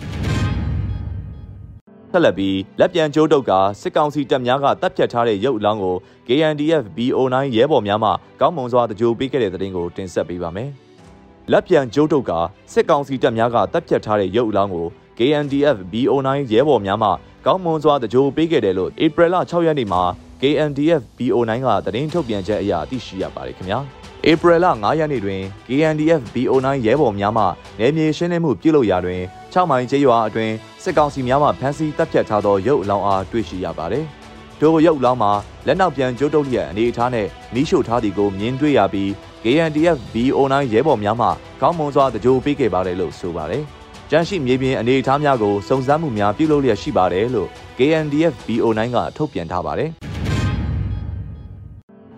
[2.11, 5.97] ဆက်လက်ပြီးလက်ပြန်ကျိုးတုပ်ကစစ်ကောင်စီတပ်များကတပ်ဖြတ်ထားတဲ့ရုပ်အလောင်းကို
[6.29, 10.71] KNDF BO9 ရဲဘော်များမှကောင်းမွန်စွာတကြိုပေးခဲ့တဲ့တဲ့တင်ကိုတင်ဆက်ပေးပါမယ်။
[11.53, 12.33] လက်ပြန်ကျိုးတုပ်က
[12.73, 14.87] စစ်ကောင်စီတပ်များကတပ်ဖြတ်ထားတဲ့ရုပ်အလောင်းကို
[15.23, 17.09] KNDF BO9 ရဲဘော်များမှ
[17.47, 20.03] ကောင်းမွန်စွာတကြိုပေးခဲ့တယ်လို့ဧပြီလ6ရက်နေ့မှာ
[20.41, 23.79] KNDF BO9 ကသတင်းထုတ်ပြန်ချက်အရသိရှိရပါတယ်ခင်ဗျာ။
[24.31, 27.45] ဧပြီလ9ရက်နေ့တွင် KNDF BO9 ရဲဘော်များမှ
[27.79, 29.21] နယ်မြေရှင်းလင်းမှုပြုလုပ်ရာတွင်
[29.53, 34.05] 6မိုင်ကျေးရွာအတွင်းစစ်ကောင်စီများမှဖမ်းဆီးတပ်ဖြတ်ထားသောရုပ်အလောင်းအားတွေ့ရှိရပါသည်။
[34.59, 35.33] ထိုရုပ်အလောင်းမှာ
[35.67, 39.09] လက်နောက်ပြန်ကျိုးတုပ်လျက်အနေအထားနဲ့မီးရှို့ထားသည်ကိုမြင်တွေ့ရပြီး
[39.45, 41.29] KNDF BO9 ရဲဘော်များမှ
[41.61, 43.65] ကောင်းမွန်စွာတကြိုပေးခဲ့ပါတယ်လို့ဆိုပါတယ်။
[44.11, 49.91] ကြန့်ရှိမြေပြင်အနေအထားများကိုစုံစမ်းမှုများပြုလုပ်လျက်ရှိပါတယ်လို့ KNDF BO9 ကထုတ်ပြန်ထားပါတယ်။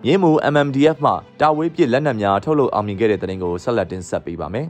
[0.03, 4.67] မြင်းမူ MMDF မှတာဝေးပစ်လက်နက်များထုတ်လုပ်အောင်မြင်ခဲ့တဲ့တဲ့တင်ကိုဆက်လက်တင်ဆက်ပေးပါမယ်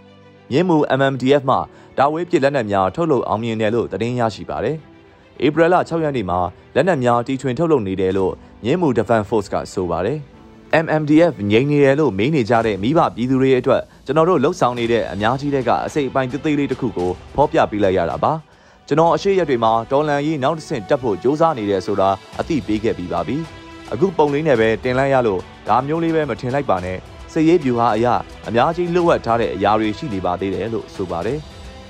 [0.50, 1.56] ။မြင်းမူ MMDF မှ
[1.98, 4.76] တာဝေးပစ်လက်နက်များထုတ်လုပ်အောင်မြင်တယ်လို့သတင်းရရှိပါတယ်။
[5.46, 6.38] ဧပြီလ6ရက်နေ့မှာ
[6.74, 8.32] လက်နက်များတီထွင်ထုတ်လုပ်နေတယ်လို့
[8.64, 10.20] မြင်းမူ Defense Force ကဆိုပါတယ်။
[10.84, 18.32] MMDF ငြိမ်နေတယ်လို့မေးနေကြတဲ့မိဘပြည်သူတွေအတွက်ကျွန်တော်တို့လှုပ်ဆောင်နေတဲ့အများကြီးတဲ့ကအစိတ်အပိုင်းသေးသေးလေးတစ်ခုကိုဖော်ပြပေးလိုက်ရတာပါ။
[18.88, 22.08] ကျွန်တော်အရှိရက်တွေမှာတော်လန်ကြီးနောက်တစ်ဆင့်တက်ဖို့စ조사နေတယ်ဆိုတာ
[22.40, 23.36] အသိပေးခဲ့ပြီးပါပြီ။
[23.92, 26.98] အခုပုံလေးနဲ့ပဲတင်လိုက်ရလို့ဒါမျိုးလေးပဲမထင်လိုက်ပါနဲ့
[27.32, 28.14] စစ်ရေးဗျူဟာအရာ
[28.48, 31.38] အများကြီးလွတ်ဝက်ထားတဲ့အရာတွေရှိနေပါသေးတယ်လို့ဆိုပါတယ်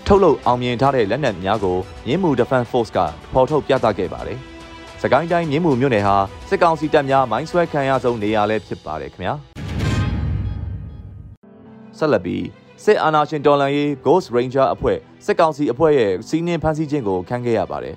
[0.07, 2.99] ထုတ်လုပ်အောင်မြင်ထားတဲ့လက်နက်များကိုမြင်းမူ Defense Force က
[3.33, 4.39] ဖော်ထုတ်ပြသခဲ့ပါတယ်
[5.03, 6.17] စကိုင်းတိုင်းမြင်းမူမြို့နယ်ဟာ
[6.49, 9.35] စစ်ကောင်စီတပ်များမိုင်းဆွဲခံရဆုံးနေရာလည်းဖြစ်ပါတယ်ခင်ဗျာ
[11.99, 12.45] ဆက်လက်ပြီး
[12.85, 17.97] စစ်အာဏာရှင်တော်လှန်ရေး Ghost Ranger အဖွဲ့စစ်ကောင်စီအဖွဲ့ရဲ့စီးနင်းဖမ်းဆီးခြင်းကိုခံခဲ့ရပါတယ်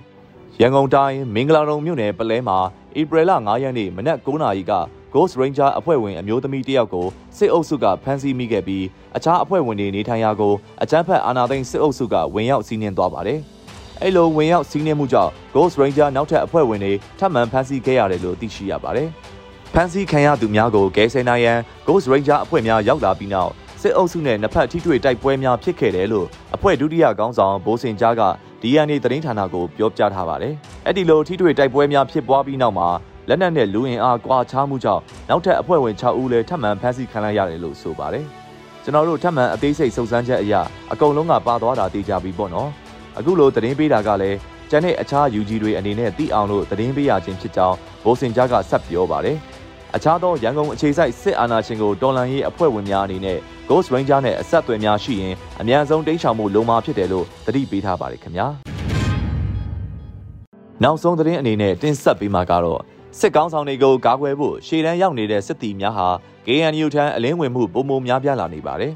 [0.62, 2.58] ရန်ကုန်တိုင်းမင်္ဂလာတုံမြို့နယ်ပလဲမှာ
[3.00, 4.74] ဧပြီလ9ရက်နေ့မနက်9:00နာရီက
[5.14, 8.86] Ghost Ranger အဖွဲ့ဝင်အမျိုးသမီးတယောက်ကိုစစ်အုပ်စုကဖမ်းဆီးမိခဲ့ပြီး
[9.16, 13.42] အခြားအဖွဲ့ဝင်တွေနေထိုင်ရာကိုအကြမ်းဖက်အာဏာသိမ်းစစ်အုပ်စုကဝင်ရောက်စီးနင်းသွားပါတယ်။
[14.02, 19.10] အဲ့လိုဝင်ရောက်စီးနင်းမှုကြောင့် Ghost Ranger နောက်ထပ်အဖွဲ့ဝင်တွေထပ်မံဖမ်းဆီးခဲ့ရတယ်လို့သိရှိရပါတယ်။
[19.74, 28.24] ဖမ်းဆီးခံရသူများကိုကယ်ဆယ်နိုင်ရန် Ghost Ranger အဖွဲ့များရောက်လာပြီးနောက်စစ်အုပ်စုနဲ့နှစ်ဖက်ထိတွေ့တိုက်ပွဲများဖြစ်ခဲ့တယ်လို့အဖွဲ့ဒုတိယခေါင်းဆောင်ဘိုးစင်ကြားက
[28.62, 30.54] DNA သတင်းဌာနကိုပြောကြားထားပါတယ်။
[30.86, 32.90] အဲ့ဒီလိုထိတွေ့တိုက်ပွဲများဖြစ်ပွားပြီးနောက်မှာ
[33.30, 38.26] လက်နက်နဲ့လူအင်အားကွာခြားမှုကြောင့်နောက်ထပ်အဖွဲ့ဝင်6ဦးလည်းထပ်မံဖမ်းဆီးခံလိုက်ရတယ်လို့ဆိုပါတယ်။
[38.84, 40.54] ကျွန်တော်တို့ထပ်မံအသေးစိတ်စုံစမ်းချက်အရ
[40.92, 42.72] အကုန်လုံးကပါသွားတာသိကြပြီပေါ့နော်။
[43.18, 44.38] အခုလိုသတင်းပေးတာကလည်း
[44.70, 49.38] ကျန်တဲ့အခြား UG တွေအနေနဲ့သိအောင်လို့သတင်းပေးရခြင်းဖြစ်ကြောင်းဘိုးစင်ကြားကဆက်ပြောပါတယ်။
[49.96, 53.38] အခြားသောရန်ကုန်အခြေစိုက်စစ်အာဏာရှင်ကိုတော်လှန်ရေးအဖွဲ့ဝင်များအနေနဲ့
[53.70, 58.48] Ghost Ranger နဲ့အဆက်အသွယ်များရှိရင်အမြန်ဆုံးတိမ်းရှောင်မှုလုံမှာဖြစ်တယ်လို့သတိပေးထားပါတယ်ခင်ဗျာ
[60.84, 62.82] နောက်ဆုံးသတင်းအနေနဲ့တင်ဆက်ပေးမှာကတော့
[63.20, 66.08] စစ်ကောင်းဆောင်တွေကိုကာကွယ်ဖို့ရှေ့တန်းရောက်နေတဲ့စစ်တီများဟာ
[66.48, 68.94] KNU ထံအလင်းဝင်မှုပုံမများပြားလာနေပါတယ်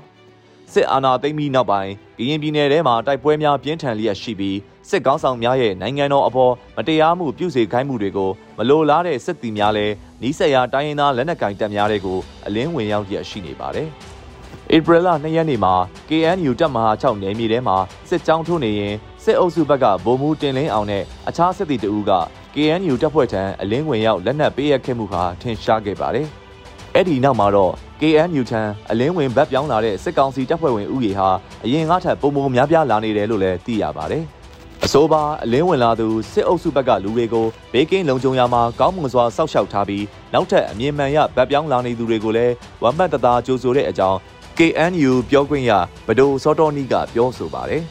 [0.74, 4.58] စစ်အာဏာသိမ်းပြီးနောက်ပိုင်းကရင်ပြည်နယ်ထဲမှာတိုက်ပွဲများပြင်းထန်လျက်ရှိပြီး
[4.90, 13.90] စစ်ကောင်းဆောင်များရဲ့နိုင်ငံတော်အပေါ်မတရားမှုပြုစေခိုင်းမှုတွေကိုမလိုလားတဲ့စစ်တီများလည်းနီးစပ်ရာတိုင်းရင်းသားလက်နက်ကိုင်တပ်များတွေကိုအလင်းဝင်ရောက်ရရှိနေပါတယ်။
[14.76, 15.74] ဧပြီလ2ရက်နေ့မှာ
[16.10, 17.78] KNU တပ်မဟာ6နယ်မြေထဲမှာ
[18.10, 22.12] စစ်ကြောင်းထိုးနေရင်စစ်အုပ်စုဘက်ကဗိုလ်မှူးတင်လင်းအောင်နဲ့အခြားစစ်သည်တဦးက
[22.56, 26.28] KNU တပ်ဖွဲ့ထံအလင်းဝင်ရောက်လက်နက်ပေးအပ်ခဲ့မှုဟာထင်ရှားခဲ့ပါတယ်။
[26.96, 31.30] အဲ့ဒီနောက်မှာတော့ KNU ထံအလင်းဝင်ဘက်ပြောင်းလာတဲ့စစ်ကောင်စီတပ်ဖွဲ့ဝင်ဦးရေဟာ
[31.66, 34.24] အရင်ကထက်ပုံပုံများပြားလာနေတယ်လို့လည်းသိရပါတယ်။
[34.86, 42.54] အဆိုပါအလင်းဝင်လာသူစစ်အုပ်စုဘက်ကလူတွေကိုဘေးကင်းလုံခြုံရာမှာကောင်းမွန်စွာစောင့်ရှောက်ထားပြီးနောက်ထပ်အမြင့်မှန်ရဗတ်ပြောင်းလာနေသူတွေကိုလည်း
[42.84, 44.18] ဝမ်ပတ်တသားကြိုးဆိုတဲ့အကြောင်း
[44.58, 45.72] KNU ပြောခွင့်ရ
[46.08, 47.84] ဘဒိုစောတော်နီကပြောဆိုပါတယ်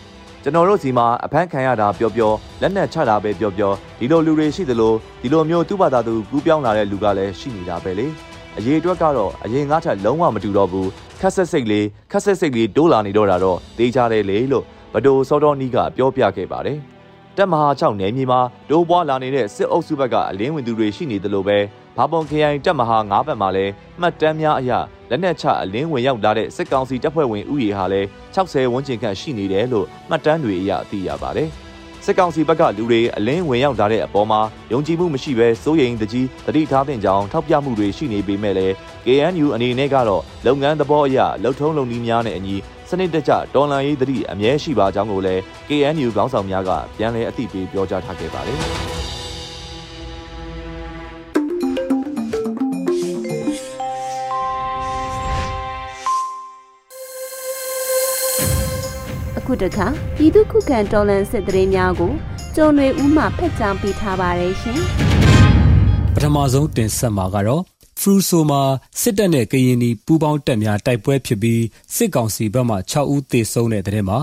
[0.43, 8.07] ကျွန်တော်တို့စီမှာအဖမ်းခံရတာပြောပြောလက်နက်ချတာပဲပြောပြောဒီလိုလူတွေရှိသလိုဒီလိုမျိုးသူ့ဘာသာသူကူးပြောင်းလာတဲ့လူကလည်းရှိနေတာပဲလေ
[8.59, 10.89] အရေးအတွက်ကတော့အရင်ငါထက်လုံးဝမတူတော့ဘူး
[11.21, 14.65] ခက်ဆက်စိတ်လေးခက်ဆက်စိတ်လေးတိုးလာနေတော့တာတော့သိကြတယ်လေလို့
[14.95, 16.79] ဘဒိုစောတော်နီကပြောပြခဲ့ပါတယ်
[17.37, 18.41] တက်မဟာ6နယ်မြေမှာ
[18.71, 21.59] တိုးပွားလာနေတဲ့စစ်အုပ်စုဘက်ကအလင်းဝင်သူတွေရှိနေတယ်လို့ပဲ
[21.97, 24.73] ဘာပုံခရိုင်တပ်မဟာ9ဘက်မှာလည်းမှတ်တမ်းများအရ
[25.11, 31.51] လက်နက်ချအလင်းဝင်ရောက်လာတဲ့စစ်ကောင်စီတပ်ဖွဲ့ဝင်ဥယေဟာလည်း60ဝန်းကျင်ခန့်ရှိနေတယ်လို့မှတ်တမ်းတွေအရသိရပါတယ်။
[32.07, 34.41] စစ်ကောင်စီဘက်ကလူတွေအလင်းဝင်ရောက်လာတဲ့အပေါ်မှာ
[34.73, 38.75] ယုံကြည်မှုမရှိဘဲစိုးရိမ်တကြီးတတိထားတဲ့ကြောင်ထောက်ပြမှုတွေရှိနေပေမဲ့လည်း
[39.07, 42.57] KNU အနေနဲ့ကတော့လုပ်ငန်းသဘောအရလှုပ်ထုံးလုပ်နည်းများနဲ့အညီ
[42.89, 48.59] စနစ်တကျတော်လှန်ရေးတတိအမြဲရှိပါကြောင်းကိုလည်း KNU ခေါင်းဆောင်များကပြန်လည်အသိပေးပြောကြားထားခဲ့ပါတယ်။
[59.47, 62.13] ခုတခါပြည်သူခုခံတော်လှန်စစ်တရေများကို
[62.55, 64.81] ကျော်ရွေဦးမှဖက်ချောင်းပေးထားပါတယ်ရှင်
[66.15, 67.63] ပထမဆုံးတင်ဆက်မှာကတော့
[68.01, 68.63] ဖရူဆိုမှာ
[69.01, 71.63] စစ်တပ်နဲ့ကရင်နီပူးပေါင်းတပ်များတိုက်ပွဲဖြစ်ပြီး
[71.95, 74.19] စစ်ကောင်စီဘက်မှ6ဦးသေဆုံးတဲ့တဲ့မှာ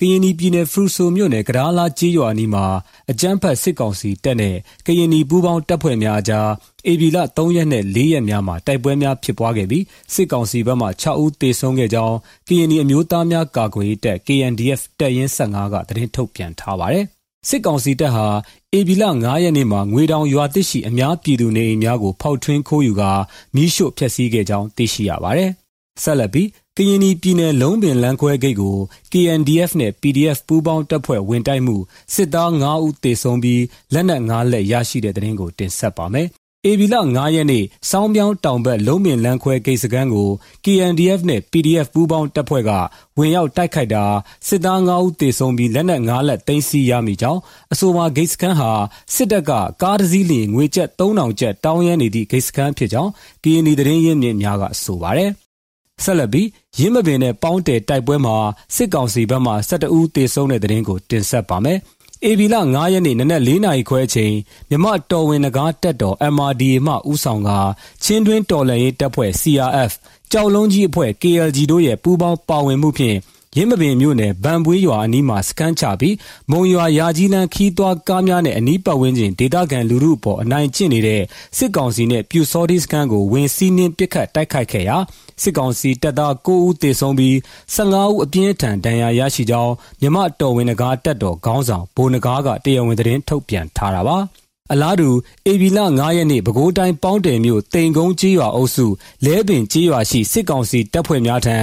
[0.00, 2.64] ကရင်နီပြည်နယ်ဖရူဆိုမြို့နယ်ကဒါလာကြီးရွာနီးမှာ
[3.10, 4.56] အကြမ်းဖက်စစ်ကောင်စီတပ်နဲ့
[4.86, 6.48] ကရင်နီပူးပေါင်းတပ်ဖွဲ့များကြား
[6.86, 9.84] အေဗီလ3ရက်နဲ့4ရက်များမှာတိုက်ပွဲများဖြစ်ပွားခဲ့ပြီး
[10.14, 12.16] စစ်ကောင်စီဘက်မှ6ဦးသေဆုံးခဲ့ကြောင်း
[12.48, 17.04] ကရင်နီအမျိုးသားများကာကွယ်ရေးတပ် KNDF တပ်ရင်း15ကသတင်းထုတ်ပြန်ထားပါတယ်။
[17.48, 18.26] စစ်ကောင်စီတပ်ဟာ
[18.72, 23.12] အေဗီလ9ရက်နေ့မှာငွေတောင်ရွာတစ်ရှိအများပြည်သူနေအိမ်များကိုဖောက်ထွင်းခိုးယူကာ
[23.54, 25.50] မိရှို့ဖျက်ဆီးခဲ့ကြောင်းသိရှိရပါတယ်။
[26.02, 26.48] ဆက်လက်ပြီး
[26.80, 28.76] ကရင်ပြည်နယ်လုံးပင်လမ်းခွဲဂိတ်ကို
[29.12, 31.76] KNDF နဲ့ PDF ပူးပေါင်းတပ်ဖွဲ့ဝင်တိုက်မှု
[32.14, 33.62] စစ်သား9ဦးသေဆုံးပြီး
[33.94, 36.28] လက်နက်9လက်ရရှိတဲ့တဲ့ရင်ကိုတင်ဆက်ပါမယ်။
[36.64, 40.28] အေဗီလ9ရက်နေ့စောင်းပြောင်းတောင်ဘက်လုံးပင်လန်းခွဲဂိတ်စခန်းကို
[40.64, 42.70] KNDF နဲ့ PDF ပူးပေါင်းတပ်ဖွဲ့က
[43.18, 44.04] ဝင်ရောက်တိုက်ခိုက်တာ
[44.48, 47.40] စစ်သား9ဦးသေဆုံးပြီးလက်နက်9လက်သိမ်းဆည်းရမိကြောင်း
[47.72, 48.70] အဆိုပါဂိတ်စခန်းဟာ
[49.14, 53.10] စစ်တပ်ကကားတစ်စီးလျင်ငွေကျပ်3000ကျပ်တောင်းရမ်းနေသည့်ဂိတ်စခန်းဖြစ်ကြောင်း
[53.42, 55.32] KND သတင်းရင်းမြစ်များကဆိုပါတယ်။
[56.04, 58.36] ဆက်လက်ပြီးရင်းမပင်နဲ့ပေါင်းတယ်တိုက်ပွဲမှာ
[58.76, 61.78] စစ်ကောင်စီဘက်မှ12ဦးသေဆုံးတဲ့တဲ့ရင်ကိုတင်ဆက်ပါမယ်။
[62.24, 64.34] အေဗီလ9ရက်နေ့နနက်4နာရီခွဲအချိန်
[64.70, 67.50] မြမတော်ဝင်နဂါတက်တော် MRDA မှဦးဆောင်က
[68.04, 69.92] ချင်းတွင်းတော်လှန်ရေးတပ်ဖွဲ့ CRF
[70.32, 73.16] ကြောက်လုံးကြီးအဖွဲ့ KLG တို့ရဲ့ပူးပေါင်းပါဝင်မှုဖြင့်
[73.56, 76.16] ရင်းမပင်မြို့နယ်ဗန်ပွေးရွာအနီးမှာစခန်းချပြီး
[76.50, 81.22] မုံရွာရာကြီးလန်းခီးသွွားကားများနဲ့အနီးပတ်ဝန်းကျင်ဒေသခံလူထုအပေါ်အနိုင်ကျင့်နေတဲ့
[81.56, 84.96] စစ်ကောင်စီနဲ့ပြူစောဒီစခန်းကိုဝင်စီးနှင်းပစ်ခတ်တိုက်ခိုက်ခဲ့ရာ
[85.42, 87.34] စစ်ကောင်စီတပ်သား9ဦးသေဆုံးပြီး
[87.74, 94.18] 15ဦးအပြင်းထန်ဒဏ်ရာရရှိကြောင်းမြမတော်ဝင်နဂါတက်တော်ခေါင်းဆောင်ဘိုနဂါကတရားဝင်သတင်းထုတ်ပြန်ထားတာပါ
[94.72, 95.10] အလားတူ
[95.46, 98.86] အေဗီလ9ရက်နေ့ပဲခူးတိုင်းပေါင်းတယ်မြို့တိန်ကုန်းကြီးရွာအုပ်စု
[99.24, 101.56] လဲပင်ကြီးရွာရှိစစ်ကောင်စီတပ်ဖွဲ့များထံ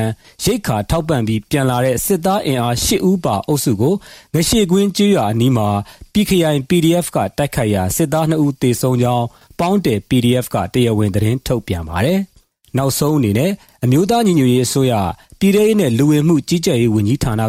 [0.43, 3.93] ရိတ်ခါထောက်ပံ့ပြီးပြန်လာတဲ့စစ်သားအင်အား10ဦးပါအုပ်စုကို
[4.33, 5.67] ငရှိကွင်းကြီးရွာအနီးမှာ
[6.13, 9.25] PKI PDF ကတိုက်ခိုက်ရာစစ်သား2ဦးသေဆုံးကြောင်း
[9.59, 12.21] ပေါင်းတယ် PDF ကတရားဝင်သတင်းထုတ်ပြန်ပါတယ်။
[12.77, 13.51] နောက်ဆုံးအနေနဲ့
[13.85, 14.93] အမျိုးသားညီညွတ်ရေးအစိုးရ
[15.39, 17.47] ပပြည်ထောင်ရေးနဲ့လူဝင်မှုကြီးကြပ်ရေးဝန်ကြီးဌာနက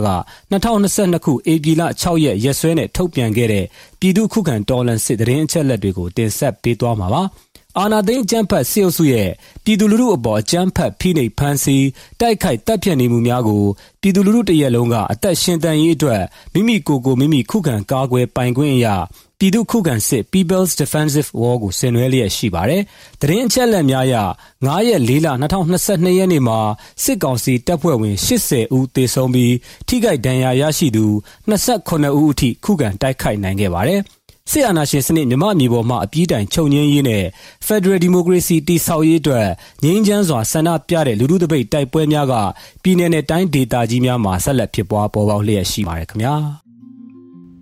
[0.52, 3.64] 2022ခုဧပြီလ6ရက်ရက်စွဲနဲ့ထုတ်ပြန်ခဲ့တဲ့
[4.00, 7.22] ပြည်သူ့ခုခံတော်လှန်စစ်တရင်အချက်လက်တွေကိုတင်ဆက်ပေးသွားမှာပါ။
[7.78, 9.28] အာနာသိန်းအကြမ်းဖက်စစ်အုပ်စုရဲ့
[9.64, 11.86] ပြည်သူလူထုအပေါ်အကြမ်းဖက်ဖိနှိပ်ဖမ်းဆီး
[12.20, 13.64] တိုက်ခိုက်တပ်ဖြတ်နေမှုများကို
[14.00, 16.22] ပြည်သူလူထုတရက်လုံးကအသက်ရှင်တန်ရေးအတွက်
[16.54, 18.96] မိမိကိုယ်ကိုမိမိခုခံကာကွယ်ပိုင်ခွင့်အရာ
[19.40, 22.82] ပြည်သူခုခံစစ် People's Defensive War ကိုဆင်နွှဲလျက်ရှိပါတယ်။
[23.20, 24.16] တရင်အချက်လက်များအရ
[24.56, 26.58] 9ရက်4လ2022ရက်နေ့မှာ
[27.02, 29.54] စစ်ကောင်စီတပ်ဖွဲ့ဝင်80ဦးသေဆုံးပြီး
[29.88, 31.04] ထိခိုက်ဒဏ်ရာရရှိသူ
[31.48, 34.00] 28ဦးအထိခုခံတိုက်ခိုက်နိုင်ခဲ့ပါတယ်။
[34.50, 37.24] စစ်အာဏာရှင်စနစ်မြမအမျိုးပေါ်မှအပြည့်တိုင်ချုပ်ငင်းရေးနဲ့
[37.66, 39.48] Federal Democracy တည်ဆောက်ရေးအတွက်
[39.84, 42.34] ငြိမ်းချမ်းစွာဆန္ဒပြတဲ့လူထုတပိတ်တိုက်ပွဲများက
[42.82, 46.36] ပြည်내နဲ့တိုင်းဒေသကြီးများမှာဆက်လက်ဖြစ်ပွားပေါ်ပေါက်လျက်ရှိပါတယ်ခင်ဗျာ။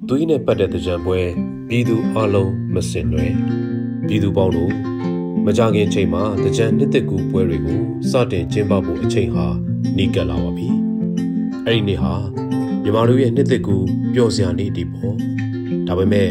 [0.09, 1.21] သွေးနဲ့ပတ်တဲ့ကြံပွဲ
[1.69, 3.27] ပြည်သူအလုံးမစင်တွေ
[4.07, 4.73] ပြည်သူပေါင်းတို့
[5.45, 6.23] မကြခင်ချိန်မှာ
[6.57, 9.47] ကြံနှစ်သက်ကူပွဲတွေကိုစတင်ကျင်းပဖို့အချိန်ဟာ
[9.97, 10.69] နီးကပ်လာပါပြီ။
[11.67, 12.15] အဲ့ဒီနေ့ဟာ
[12.83, 13.77] ညီမတို့ရဲ့နှစ်သက်ကူ
[14.15, 15.15] ပျော်စရာနေ့ဒီပေါ့။
[15.87, 16.29] ဒါပေမဲ့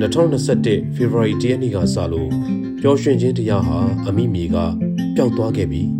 [0.00, 2.30] 2021 February 10ရက်နေ့ကစလို့
[2.80, 4.56] ပျော်ရွှင်ခြင်းတရားဟာအမိမြေက
[5.16, 5.90] ပျောက်သွားခဲ့ပြီး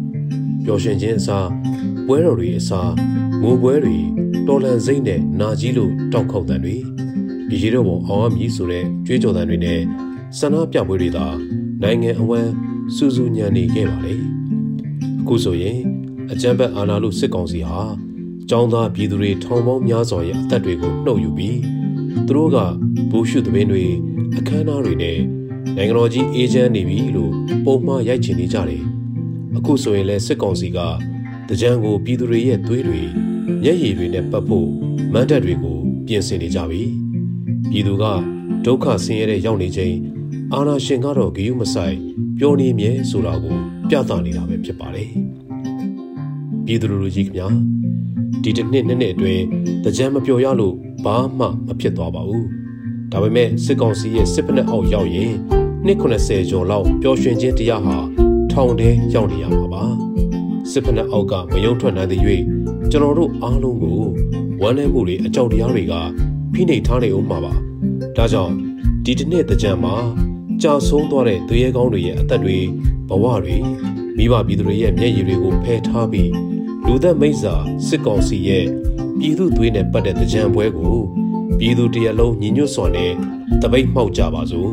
[0.64, 1.48] ပျော်ရွှင်ခြင်းအစား
[2.06, 2.92] ပွဲတော်တွေအစား
[3.42, 3.98] ငိုပွဲတွေ
[4.46, 6.76] တော်လန်စိမ့်နဲ့နာကြီးလို့တောက်ခေါက်တန်တွေ
[7.62, 9.80] ရေတော့ပေါ်အောင်အမည်ဆိုတဲ့ကြွေးကြော်တန်တွေနဲ့
[10.38, 11.26] ဆန္ဒပြပွဲတွေသာ
[11.82, 12.52] နိုင်ငံအဝန်း
[12.96, 14.14] စူးစူးညံနေခဲ့ပါလေ
[15.20, 15.78] အခုဆိုရင်
[16.32, 17.82] အကြံဘက်အာဏာလို့စစ်ကောင်စီဟာ
[18.50, 21.58] ចောင်းသားပြည်သူတွေထောင်ပေါင်းများစွာရဲ့အသက်တွေကိုနှုတ်ယူပြီး
[22.26, 22.56] သူတို့က
[23.10, 23.84] ဘူရှုသမင်းတွေ
[24.38, 25.18] အခမ်းအနားတွေနဲ့
[25.76, 27.32] နိုင်ငံတော်ကြီးအေဂျင့်နေပြီလို့
[27.64, 28.84] ပုံမှားရိုက်ချင်နေကြတယ်
[29.56, 30.78] အခုဆိုရင်လဲစစ်ကောင်စီက
[31.48, 33.00] တကြံကိုပြည်သူတွေရဲ့သွေးတွေ
[33.62, 34.68] မျက်ရည်တွေနဲ့ပတ်ဖို့
[35.12, 36.82] မန်တပ်တွေကိုပြင်ဆင်နေကြပြီ
[37.70, 38.04] ပြည်သူက
[38.64, 39.96] ဒုက္ခဆင်းရဲတဲ့ရောက်နေချိန်
[40.52, 41.96] အာနာရှင်ကတော့ဂယုမဆိုင်
[42.38, 43.56] ပျော်နေမြဲဆိုတာကို
[43.88, 45.10] ပြသနေတာပဲဖြစ်ပါတယ်
[46.66, 47.48] ပြည်သူလူကြီးခင်ဗျာ
[48.42, 49.44] ဒီတစ်နှစ်နှစ်နှစ်အတွင်း
[49.84, 52.44] တကြံမပျော်ရလို့ဘာမှမဖြစ်သွားပါဘူး။
[53.12, 55.32] ဒါပေမဲ့စစ်ကောင်စီရဲ့စစ်ပနက်အောက်ရောက်ရင်
[55.86, 57.96] နှစ်90ကျော်လောက်ပျော်ရွှင်ခြင်းတရားဟာ
[58.52, 59.84] ထောင်ထဲရောက်နေရမှာပါ။
[60.70, 62.20] စစ်ပနက်အောက်ကမယုံထွက်နိုင်တဲ့၍
[62.90, 64.00] ကျွန်တော်တို့အားလုံးကို
[64.60, 65.94] ဝမ်းနည်းမှုတွေအကြောက်တရားတွေက
[66.58, 67.54] ဖိနှိပ်ထားနေဦးမှာပါ။
[68.16, 68.54] ဒါကြောင့်
[69.04, 69.94] ဒီတစ်နှစ်တကြံမှာ
[70.62, 72.58] ကြာဆုံးသွားတဲ့သူရဲကောင်းတွေရဲ့အသက်တွေ
[73.08, 73.56] ဘဝတွေ
[74.16, 76.32] မိဘပြည်သူတွေရဲ့မျက်ရည်တွေကိုဖယ်ထားပြီး
[76.86, 77.54] လူသက်မိစ္ဆာ
[77.86, 78.64] စစ်ကောင်စီရဲ့
[79.18, 80.96] ပြည်သူသွေးနဲ့ပတ်တဲ့တကြံပွဲကို
[81.58, 83.12] ပြည်သူတရလုံးညီညွတ်စွာနဲ့
[83.62, 84.70] တပိတ်မှောက်ကြပါစို့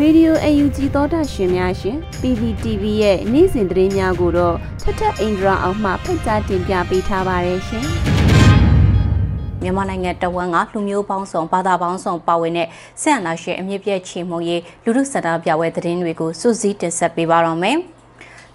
[0.00, 7.86] ရေဒီယို UNG သောတာရှင်များရှင် PPTV ရဲ့နေ့စဉ်သတင်းများကိုတော့ထထအင်ဒရာအောင်မှဖတ်ကြားတင်ပြပေးထားပါတယ်ရှင်။
[9.62, 12.68] မြန်မာနိုင်ငံတဝန်းကလူမျိုးပေါင်းစုံဘာသာပေါင်းစုံပါဝင်တဲ့
[13.02, 17.78] ဆက်အနာရှင်အမြင့်ပြည့်ချီမုံရေးလူထုစတာပြပွဲသတင်းတွေကိုစုစည်းတင်ဆက်ပေးပါတော့မယ်။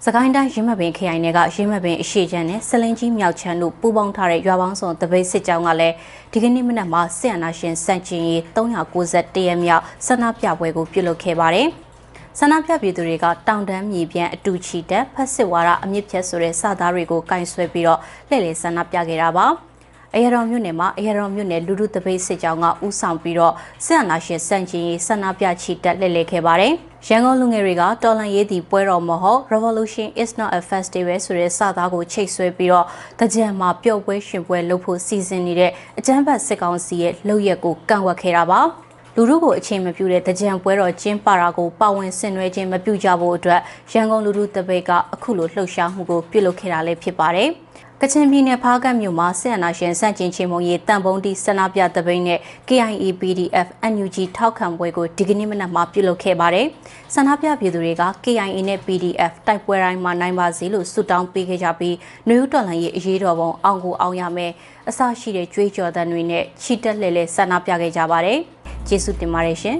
[0.04, 5.94] စကိုင်းတိုင်းရင်းမပင်ခရိုင်နယ်ကရင်းမပင်အရှိချမ်းနဲ့ဆလင်းကြီးမြောက်ချမ်းတို့ပူးပေါင်းထားတဲ့ရွာပေါင်းစုံတပိတ်စစ်ကြောင်းကလည်း
[6.32, 11.68] ဒီကနေ့မနက်မှာဆက်အနာရှင်စန့်ကျင်ရေး391ရက်မြောက်ဆန္ဒပြပွဲကိုပြုလုပ်ခဲ့ပါတယ်။
[12.38, 19.46] ဆန္ဒပြပြည်သူတွေကတောင်တန်းမြေပြန်အတူချီတက်ဖက်စစ်ဝါဒအမြင့်ဖြတ်ဆိုတဲ့စာသားတွေကိုကင်ဆွဲပြီးတော့လှည့်လည်ဆန္ဒပြခဲ့တာပါ။
[20.14, 26.74] အရတော်မြို့နယ်မှာအရတော်မြို့နယ်လူလူတပိတ်စစ်ကြောင်းကဥဆောင်ပြီးတော့စစ်အာဏာရှင်စန့်ကျင်ရေးဆန္ဒပြချီတက်လှည့်လည်ခဲ့ပါတယ်။
[27.08, 32.86] ရန်ကုန်လူငယ်တွေကတော်လန်ရေးတီပွဲတော်မဟုတ် Revolution is not a festival ဆိုတဲ့စာသားကိုချိတ်ဆွဲပြီးတော့
[33.20, 38.60] တကြံမှာပျော့ပွဲရှင်ပွဲလုပ်ဖို့စီစဉ်နေတဲ့အကြမ်းဖက်စစ်ကောင်စီရဲ့လုပ်ရက်ကိုကန့်ကွက်ခဲ့တာပါ။
[39.16, 43.60] လူထုကိုအချိန်မပြူတဲ့တကြံပွဲတော်ကျင်းပတာကိုပါဝင်ဆင်နွှဲခြင်းမပြုကြဖို့အတွက်
[43.92, 47.50] ရန်ကုန်လူထုတပိတ်ကအခုလိုလှုပ်ရှားမှုကိုပြုလုပ်ခဲ့တာလည်းဖြစ်ပါတယ်။
[48.02, 56.66] ကချင်ပြည်နယ်ဖားကတ်မြို့မှာဆက်အနာရှင်စန့်ကျင်ချင်းမုံရေးတန်ပုံးတီဆန္ဒပြတပိန်းနဲ့ KIA PDF NUG ထောက်ခံပွဲကိုဒီကနေ့မနက်မှာပြုလုပ်ခဲ့ပါတယ်။
[57.14, 61.96] ဆန္ဒပြပြည်သူတွေက KIA နဲ့ PDF တိုက်ပွဲတိုင်းမှာနိုင်ပါစေလို့ဆုတောင်းပေးခဲ့ကြပြီး
[62.28, 64.52] နှွေဦးတော်လှန်ရေးအရေးတော်ပုံအောင်ကိုအောင်ရမယ်
[64.88, 68.38] အစရှိတဲ့ကြွေးကြော်သံတွေနဲ့ချီတက်လှဲ့လှဲ့ဆန္ဒပြခဲ့ကြပါတယ်။
[68.88, 69.76] ကျေးဇူးတင်ပါတယ်ရှင်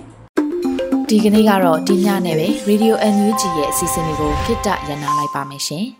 [1.08, 5.86] ။ဒီကနေ့ကတော့ဒီညနဲ့ပဲ Radio NUG ရဲ့အစီအစဉ်လေးကိုခਿੱတရနာလိုက်ပါမယ်ရှင်။